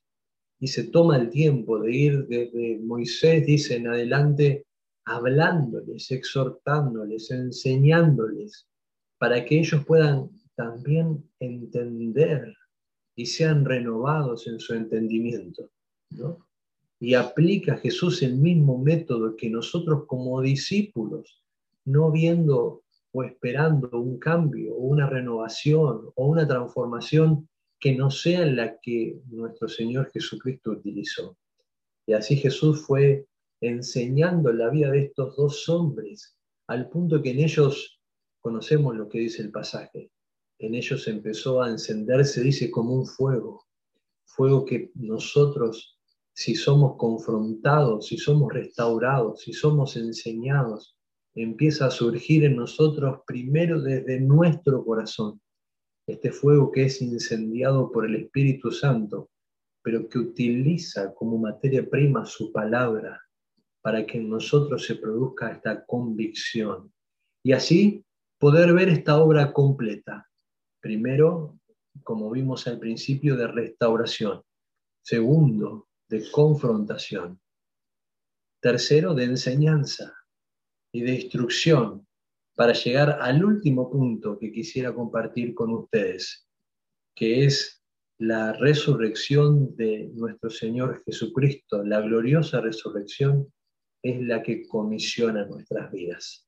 y 0.59 0.67
se 0.67 0.85
toma 0.85 1.17
el 1.17 1.29
tiempo 1.29 1.79
de 1.79 1.95
ir 1.95 2.27
desde 2.27 2.79
Moisés, 2.79 3.45
dice 3.45 3.75
en 3.75 3.87
adelante, 3.87 4.65
hablándoles, 5.05 6.09
exhortándoles, 6.11 7.31
enseñándoles, 7.31 8.67
para 9.19 9.43
que 9.45 9.59
ellos 9.59 9.85
puedan 9.85 10.29
también 10.55 11.23
entender 11.39 12.55
y 13.15 13.25
sean 13.25 13.65
renovados 13.65 14.47
en 14.47 14.59
su 14.59 14.73
entendimiento. 14.73 15.69
Y 16.99 17.13
aplica 17.13 17.77
Jesús 17.77 18.23
el 18.23 18.37
mismo 18.37 18.77
método 18.77 19.35
que 19.35 19.49
nosotros 19.49 20.05
como 20.07 20.41
discípulos, 20.41 21.43
no 21.87 22.11
viendo 22.11 22.83
o 23.13 23.23
esperando 23.23 23.89
un 23.99 24.19
cambio 24.19 24.75
o 24.75 24.79
una 24.79 25.09
renovación 25.09 26.11
o 26.15 26.25
una 26.27 26.45
transformación 26.45 27.47
que 27.79 27.95
no 27.95 28.11
sea 28.11 28.45
la 28.45 28.77
que 28.81 29.19
nuestro 29.27 29.69
Señor 29.69 30.11
Jesucristo 30.11 30.71
utilizó. 30.71 31.37
Y 32.05 32.13
así 32.13 32.35
Jesús 32.35 32.85
fue 32.85 33.25
enseñando 33.61 34.51
la 34.51 34.69
vida 34.69 34.91
de 34.91 35.05
estos 35.05 35.35
dos 35.37 35.67
hombres, 35.69 36.37
al 36.67 36.89
punto 36.89 37.21
que 37.21 37.31
en 37.31 37.39
ellos 37.39 38.01
conocemos 38.41 38.95
lo 38.95 39.07
que 39.07 39.19
dice 39.19 39.41
el 39.41 39.51
pasaje. 39.51 40.11
En 40.59 40.75
ellos 40.75 41.07
empezó 41.07 41.61
a 41.61 41.69
encenderse, 41.69 42.41
dice, 42.41 42.69
como 42.69 42.95
un 42.95 43.05
fuego. 43.05 43.65
Fuego 44.25 44.65
que 44.65 44.91
nosotros, 44.95 45.97
si 46.33 46.53
somos 46.55 46.97
confrontados, 46.97 48.07
si 48.07 48.17
somos 48.17 48.51
restaurados, 48.51 49.41
si 49.41 49.53
somos 49.53 49.95
enseñados, 49.95 50.96
empieza 51.43 51.85
a 51.85 51.91
surgir 51.91 52.45
en 52.45 52.55
nosotros 52.55 53.21
primero 53.25 53.79
desde 53.79 54.19
nuestro 54.19 54.83
corazón. 54.83 55.39
Este 56.07 56.31
fuego 56.31 56.71
que 56.71 56.85
es 56.85 57.01
incendiado 57.01 57.91
por 57.91 58.05
el 58.05 58.15
Espíritu 58.15 58.71
Santo, 58.71 59.29
pero 59.83 60.09
que 60.09 60.17
utiliza 60.17 61.13
como 61.13 61.37
materia 61.37 61.87
prima 61.87 62.25
su 62.25 62.51
palabra 62.51 63.21
para 63.81 64.05
que 64.05 64.17
en 64.17 64.29
nosotros 64.29 64.85
se 64.85 64.95
produzca 64.95 65.51
esta 65.51 65.85
convicción. 65.85 66.91
Y 67.43 67.51
así 67.51 68.03
poder 68.39 68.73
ver 68.73 68.89
esta 68.89 69.17
obra 69.17 69.53
completa. 69.53 70.27
Primero, 70.81 71.59
como 72.03 72.31
vimos 72.31 72.67
al 72.67 72.79
principio, 72.79 73.37
de 73.37 73.47
restauración. 73.47 74.41
Segundo, 75.03 75.87
de 76.09 76.29
confrontación. 76.31 77.39
Tercero, 78.59 79.13
de 79.13 79.25
enseñanza 79.25 80.17
y 80.97 81.01
de 81.01 81.13
instrucción 81.13 82.07
para 82.55 82.73
llegar 82.73 83.19
al 83.21 83.45
último 83.45 83.87
punto 83.91 84.39
que 84.39 84.51
quisiera 84.51 84.95
compartir 84.95 85.53
con 85.53 85.69
ustedes, 85.75 86.47
que 87.15 87.45
es 87.45 87.83
la 88.17 88.53
resurrección 88.53 89.75
de 89.75 90.09
nuestro 90.15 90.49
Señor 90.49 91.03
Jesucristo, 91.05 91.83
la 91.83 92.01
gloriosa 92.01 92.61
resurrección 92.61 93.53
es 94.01 94.19
la 94.23 94.41
que 94.41 94.67
comisiona 94.67 95.45
nuestras 95.45 95.91
vidas, 95.91 96.47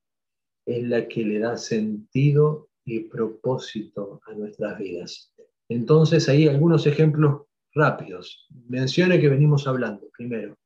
es 0.66 0.82
la 0.82 1.06
que 1.06 1.24
le 1.24 1.38
da 1.38 1.56
sentido 1.56 2.70
y 2.84 3.04
propósito 3.04 4.20
a 4.26 4.32
nuestras 4.32 4.80
vidas. 4.80 5.32
Entonces, 5.68 6.28
ahí 6.28 6.48
algunos 6.48 6.88
ejemplos 6.88 7.42
rápidos. 7.72 8.48
Mencione 8.66 9.20
que 9.20 9.28
venimos 9.28 9.68
hablando. 9.68 10.08
Primero, 10.18 10.58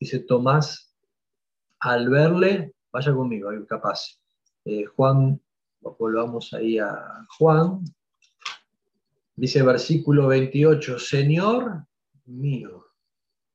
dice 0.00 0.18
Tomás, 0.18 0.96
al 1.78 2.08
verle, 2.08 2.74
vaya 2.92 3.14
conmigo, 3.14 3.50
capaz. 3.68 4.20
Eh, 4.64 4.84
Juan, 4.84 5.40
volvamos 5.98 6.52
ahí 6.52 6.78
a 6.78 7.26
Juan, 7.38 7.84
dice 9.36 9.62
versículo 9.62 10.28
28, 10.28 10.98
Señor 10.98 11.86
mío 12.26 12.86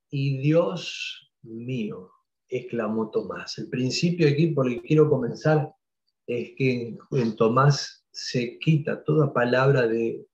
y 0.10 0.38
Dios 0.38 1.32
mío 1.44 2.12
exclamó 2.50 3.10
Tomás. 3.12 3.58
El 3.58 3.70
principio 3.70 4.28
aquí 4.28 4.48
por 4.48 4.68
el 4.68 4.82
que 4.82 4.88
quiero 4.88 5.10
comenzar 5.10 5.74
es 6.28 6.54
que 6.56 6.98
en 7.12 7.36
Tomás 7.36 8.06
se 8.12 8.58
quita 8.60 9.04
toda 9.04 9.34
palabra 9.34 9.88
de 9.88 10.26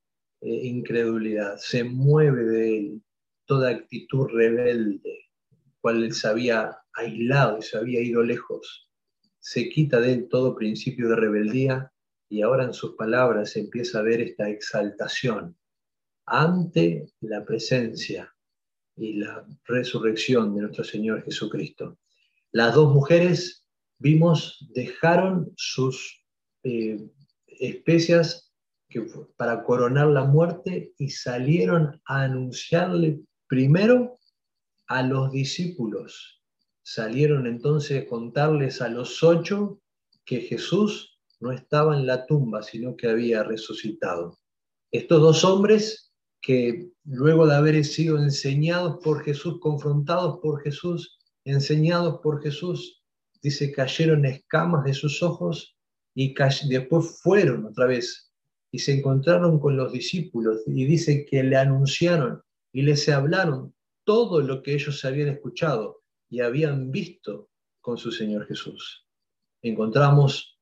eh, 0.42 0.68
incredulidad, 0.68 1.58
se 1.58 1.84
mueve 1.84 2.44
de 2.44 2.78
él 2.78 3.02
toda 3.46 3.72
actitud 3.72 4.28
rebelde, 4.30 5.30
cual 5.82 6.04
él 6.04 6.14
se 6.14 6.28
había 6.28 6.78
aislado 6.94 7.58
y 7.58 7.62
se 7.64 7.78
había 7.78 8.02
ido 8.02 8.24
lejos. 8.24 8.91
Se 9.42 9.70
quita 9.70 10.00
de 10.00 10.14
él 10.14 10.28
todo 10.30 10.56
principio 10.56 11.10
de 11.10 11.16
rebeldía 11.16 11.92
y 12.30 12.44
ahora 12.44 12.64
en 12.64 12.74
sus 12.74 12.96
palabras 12.96 13.58
empieza 13.58 14.00
a 14.00 14.04
ver 14.04 14.22
esta 14.22 14.50
exaltación 14.50 15.58
ante 16.28 17.08
la 17.22 17.44
presencia 17.44 18.34
y 18.96 19.14
la 19.14 19.46
resurrección 19.66 20.56
de 20.56 20.62
nuestro 20.62 20.84
Señor 20.84 21.24
Jesucristo. 21.24 21.98
Las 22.52 22.76
dos 22.76 22.94
mujeres, 22.94 23.66
vimos, 23.98 24.66
dejaron 24.74 25.52
sus 25.58 26.24
eh, 26.64 27.00
especias 27.48 28.54
que, 28.90 29.08
para 29.38 29.64
coronar 29.64 30.08
la 30.08 30.24
muerte 30.24 30.94
y 31.00 31.10
salieron 31.10 32.00
a 32.06 32.24
anunciarle 32.24 33.22
primero 33.48 34.20
a 34.86 35.02
los 35.02 35.32
discípulos. 35.32 36.41
Salieron 36.94 37.48
entonces 37.48 38.04
a 38.04 38.06
contarles 38.06 38.82
a 38.82 38.90
los 38.90 39.24
ocho 39.24 39.80
que 40.26 40.42
Jesús 40.42 41.22
no 41.40 41.54
estaba 41.54 41.98
en 41.98 42.06
la 42.06 42.26
tumba, 42.26 42.64
sino 42.64 42.98
que 42.98 43.08
había 43.08 43.44
resucitado. 43.44 44.38
Estos 44.92 45.22
dos 45.22 45.46
hombres 45.46 46.12
que 46.42 46.92
luego 47.06 47.48
de 47.48 47.56
haber 47.56 47.86
sido 47.86 48.18
enseñados 48.18 49.02
por 49.02 49.24
Jesús, 49.24 49.58
confrontados 49.62 50.40
por 50.42 50.62
Jesús, 50.64 51.18
enseñados 51.46 52.20
por 52.22 52.44
Jesús, 52.44 53.02
dice, 53.42 53.72
cayeron 53.72 54.26
escamas 54.26 54.84
de 54.84 54.94
sus 54.94 55.24
ojos 55.24 55.78
y 56.14 56.36
después 56.68 57.22
fueron 57.22 57.68
otra 57.68 57.86
vez 57.86 58.34
y 58.70 58.80
se 58.80 58.92
encontraron 58.92 59.62
con 59.62 59.78
los 59.78 59.94
discípulos 59.94 60.58
y 60.68 60.84
dice 60.84 61.26
que 61.26 61.42
le 61.42 61.56
anunciaron 61.56 62.42
y 62.74 62.82
les 62.82 63.08
hablaron 63.08 63.74
todo 64.04 64.42
lo 64.42 64.62
que 64.62 64.74
ellos 64.74 65.06
habían 65.06 65.30
escuchado 65.30 66.01
y 66.32 66.40
habían 66.40 66.92
visto 66.92 67.50
con 67.82 67.98
su 67.98 68.12
Señor 68.12 68.48
Jesús. 68.48 69.06
Encontramos 69.62 70.58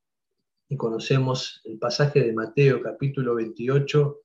y 0.68 0.76
conocemos 0.76 1.62
el 1.64 1.78
pasaje 1.78 2.22
de 2.24 2.32
Mateo 2.32 2.82
capítulo 2.82 3.36
28, 3.36 4.18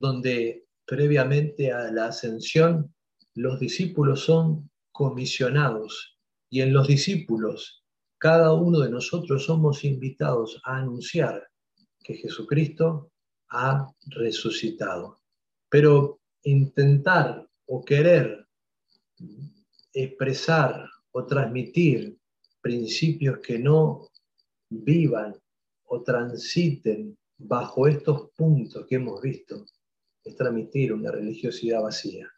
donde 0.00 0.66
previamente 0.84 1.72
a 1.72 1.90
la 1.92 2.06
ascensión 2.06 2.92
los 3.34 3.60
discípulos 3.60 4.24
son 4.24 4.68
comisionados 4.90 6.18
y 6.50 6.62
en 6.62 6.72
los 6.72 6.88
discípulos 6.88 7.84
cada 8.18 8.52
uno 8.52 8.80
de 8.80 8.90
nosotros 8.90 9.44
somos 9.44 9.84
invitados 9.84 10.60
a 10.64 10.78
anunciar 10.78 11.48
que 12.02 12.14
Jesucristo 12.14 13.12
ha 13.50 13.86
resucitado. 14.06 15.20
Pero 15.68 16.18
intentar 16.42 17.48
o 17.66 17.84
querer 17.84 18.48
expresar 19.92 20.88
o 21.12 21.24
transmitir 21.26 22.16
principios 22.60 23.38
que 23.38 23.58
no 23.58 24.08
vivan 24.70 25.34
o 25.84 26.02
transiten 26.02 27.16
bajo 27.38 27.86
estos 27.86 28.30
puntos 28.36 28.86
que 28.86 28.96
hemos 28.96 29.20
visto, 29.22 29.64
es 30.24 30.36
transmitir 30.36 30.92
una 30.92 31.10
religiosidad 31.10 31.82
vacía, 31.82 32.28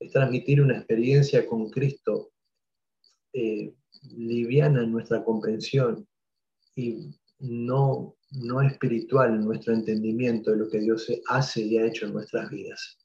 es 0.00 0.10
transmitir 0.10 0.60
una 0.60 0.78
experiencia 0.78 1.46
con 1.46 1.70
Cristo 1.70 2.32
eh, 3.32 3.74
liviana 4.02 4.82
en 4.82 4.92
nuestra 4.92 5.22
comprensión 5.22 6.06
y 6.74 7.10
no, 7.40 8.16
no 8.30 8.62
espiritual 8.62 9.34
en 9.34 9.44
nuestro 9.44 9.74
entendimiento 9.74 10.50
de 10.50 10.56
lo 10.56 10.68
que 10.68 10.80
Dios 10.80 11.06
hace 11.28 11.62
y 11.62 11.78
ha 11.78 11.86
hecho 11.86 12.06
en 12.06 12.14
nuestras 12.14 12.50
vidas. 12.50 12.98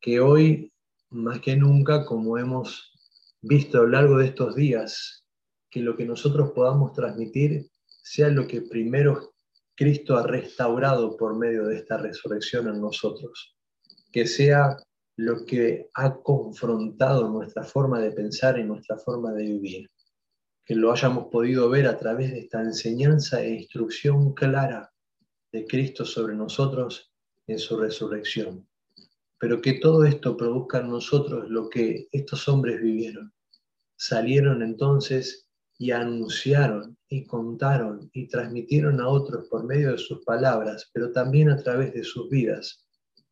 Que 0.00 0.20
hoy, 0.20 0.72
más 1.10 1.40
que 1.40 1.56
nunca, 1.56 2.04
como 2.04 2.38
hemos 2.38 2.91
visto 3.42 3.78
a 3.78 3.82
lo 3.82 3.88
largo 3.88 4.18
de 4.18 4.26
estos 4.26 4.54
días, 4.54 5.24
que 5.68 5.80
lo 5.80 5.96
que 5.96 6.06
nosotros 6.06 6.52
podamos 6.52 6.92
transmitir 6.92 7.66
sea 7.86 8.28
lo 8.28 8.46
que 8.46 8.62
primero 8.62 9.34
Cristo 9.74 10.16
ha 10.16 10.26
restaurado 10.26 11.16
por 11.16 11.36
medio 11.36 11.64
de 11.64 11.76
esta 11.76 11.96
resurrección 11.96 12.68
en 12.68 12.80
nosotros, 12.80 13.56
que 14.12 14.26
sea 14.26 14.76
lo 15.16 15.44
que 15.44 15.88
ha 15.94 16.14
confrontado 16.14 17.28
nuestra 17.28 17.64
forma 17.64 18.00
de 18.00 18.12
pensar 18.12 18.58
y 18.58 18.64
nuestra 18.64 18.96
forma 18.98 19.32
de 19.32 19.44
vivir, 19.44 19.90
que 20.64 20.74
lo 20.74 20.92
hayamos 20.92 21.26
podido 21.26 21.68
ver 21.68 21.86
a 21.86 21.98
través 21.98 22.32
de 22.32 22.40
esta 22.40 22.60
enseñanza 22.60 23.42
e 23.42 23.54
instrucción 23.54 24.34
clara 24.34 24.92
de 25.52 25.66
Cristo 25.66 26.04
sobre 26.04 26.34
nosotros 26.34 27.12
en 27.46 27.58
su 27.58 27.78
resurrección, 27.78 28.68
pero 29.42 29.60
que 29.60 29.80
todo 29.80 30.04
esto 30.04 30.36
produzca 30.36 30.78
en 30.78 30.90
nosotros 30.90 31.50
lo 31.50 31.68
que 31.68 32.06
estos 32.12 32.46
hombres 32.46 32.80
vivieron. 32.80 33.34
Salieron 33.96 34.62
entonces 34.62 35.48
y 35.76 35.90
anunciaron 35.90 36.96
y 37.08 37.26
contaron 37.26 38.08
y 38.12 38.28
transmitieron 38.28 39.00
a 39.00 39.08
otros 39.08 39.48
por 39.48 39.64
medio 39.64 39.90
de 39.90 39.98
sus 39.98 40.24
palabras, 40.24 40.88
pero 40.94 41.10
también 41.10 41.50
a 41.50 41.56
través 41.56 41.92
de 41.92 42.04
sus 42.04 42.30
vidas, 42.30 42.86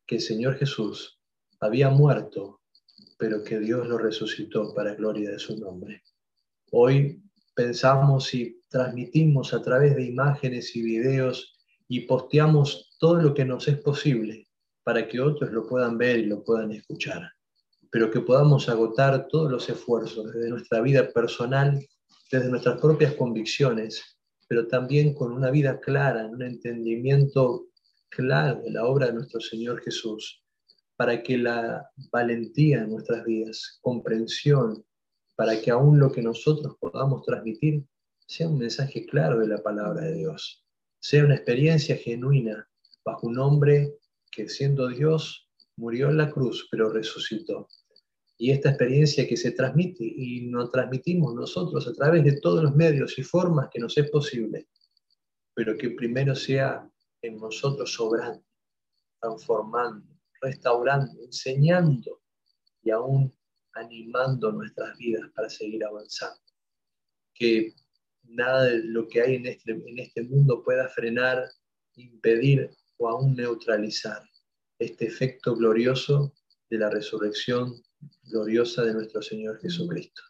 que 0.05 0.15
el 0.15 0.21
Señor 0.21 0.55
Jesús 0.55 1.17
había 1.61 1.89
muerto, 1.89 2.59
pero 3.17 3.41
que 3.41 3.59
Dios 3.59 3.87
lo 3.87 3.97
resucitó 3.97 4.73
para 4.75 4.95
gloria 4.95 5.31
de 5.31 5.39
su 5.39 5.57
nombre. 5.57 6.03
Hoy 6.73 7.23
pensamos 7.55 8.33
y 8.33 8.61
transmitimos 8.67 9.53
a 9.53 9.61
través 9.61 9.95
de 9.95 10.07
imágenes 10.07 10.75
y 10.75 10.81
videos 10.81 11.57
y 11.87 12.01
posteamos 12.01 12.97
todo 12.99 13.15
lo 13.15 13.33
que 13.33 13.45
nos 13.45 13.65
es 13.69 13.77
posible 13.77 14.50
para 14.91 15.07
que 15.07 15.21
otros 15.21 15.53
lo 15.53 15.65
puedan 15.65 15.97
ver 15.97 16.19
y 16.19 16.25
lo 16.25 16.43
puedan 16.43 16.69
escuchar, 16.73 17.31
pero 17.89 18.11
que 18.11 18.19
podamos 18.19 18.67
agotar 18.67 19.25
todos 19.29 19.49
los 19.49 19.69
esfuerzos 19.69 20.33
desde 20.33 20.49
nuestra 20.49 20.81
vida 20.81 21.09
personal 21.13 21.79
desde 22.29 22.49
nuestras 22.49 22.81
propias 22.81 23.13
convicciones, 23.13 24.03
pero 24.49 24.67
también 24.67 25.13
con 25.13 25.31
una 25.31 25.49
vida 25.49 25.79
clara, 25.79 26.25
un 26.25 26.43
entendimiento 26.43 27.67
claro 28.09 28.61
de 28.63 28.71
la 28.71 28.83
obra 28.85 29.05
de 29.07 29.13
nuestro 29.13 29.39
Señor 29.39 29.81
Jesús, 29.81 30.43
para 30.97 31.23
que 31.23 31.37
la 31.37 31.89
valentía 32.11 32.81
en 32.81 32.89
nuestras 32.89 33.23
vidas, 33.23 33.79
comprensión, 33.81 34.83
para 35.37 35.61
que 35.61 35.71
aún 35.71 35.99
lo 35.99 36.11
que 36.11 36.21
nosotros 36.21 36.75
podamos 36.81 37.23
transmitir 37.23 37.85
sea 38.27 38.49
un 38.49 38.57
mensaje 38.57 39.05
claro 39.05 39.39
de 39.39 39.47
la 39.47 39.63
palabra 39.63 40.01
de 40.01 40.15
Dios, 40.15 40.65
sea 40.99 41.23
una 41.23 41.35
experiencia 41.35 41.95
genuina 41.95 42.67
bajo 43.05 43.27
un 43.27 43.39
hombre 43.39 44.00
que 44.31 44.49
siendo 44.49 44.87
Dios 44.87 45.49
murió 45.77 46.09
en 46.09 46.17
la 46.17 46.31
cruz, 46.31 46.67
pero 46.71 46.89
resucitó 46.89 47.67
y 48.41 48.49
esta 48.49 48.69
experiencia 48.69 49.27
que 49.27 49.37
se 49.37 49.51
transmite 49.51 50.03
y 50.03 50.47
nos 50.47 50.71
transmitimos 50.71 51.35
nosotros 51.35 51.87
a 51.87 51.93
través 51.93 52.23
de 52.23 52.39
todos 52.41 52.63
los 52.63 52.75
medios 52.75 53.15
y 53.19 53.21
formas 53.21 53.69
que 53.71 53.79
nos 53.79 53.95
es 53.99 54.09
posible, 54.09 54.67
pero 55.53 55.77
que 55.77 55.91
primero 55.91 56.33
sea 56.33 56.89
en 57.21 57.37
nosotros 57.37 57.93
sobrando, 57.93 58.43
transformando, 59.19 60.07
restaurando, 60.41 61.21
enseñando 61.21 62.23
y 62.81 62.89
aún 62.89 63.31
animando 63.73 64.51
nuestras 64.51 64.97
vidas 64.97 65.29
para 65.35 65.47
seguir 65.47 65.85
avanzando. 65.85 66.41
Que 67.35 67.75
nada 68.23 68.63
de 68.63 68.83
lo 68.85 69.07
que 69.07 69.21
hay 69.21 69.35
en 69.35 69.45
este, 69.45 69.79
este 69.97 70.23
mundo 70.23 70.63
pueda 70.63 70.89
frenar, 70.89 71.47
impedir 71.95 72.71
o 73.01 73.09
aún 73.09 73.35
neutralizar 73.35 74.21
este 74.77 75.07
efecto 75.07 75.55
glorioso 75.55 76.33
de 76.69 76.77
la 76.77 76.89
resurrección 76.89 77.81
gloriosa 78.23 78.83
de 78.83 78.93
nuestro 78.93 79.21
Señor 79.23 79.59
Jesucristo. 79.59 80.21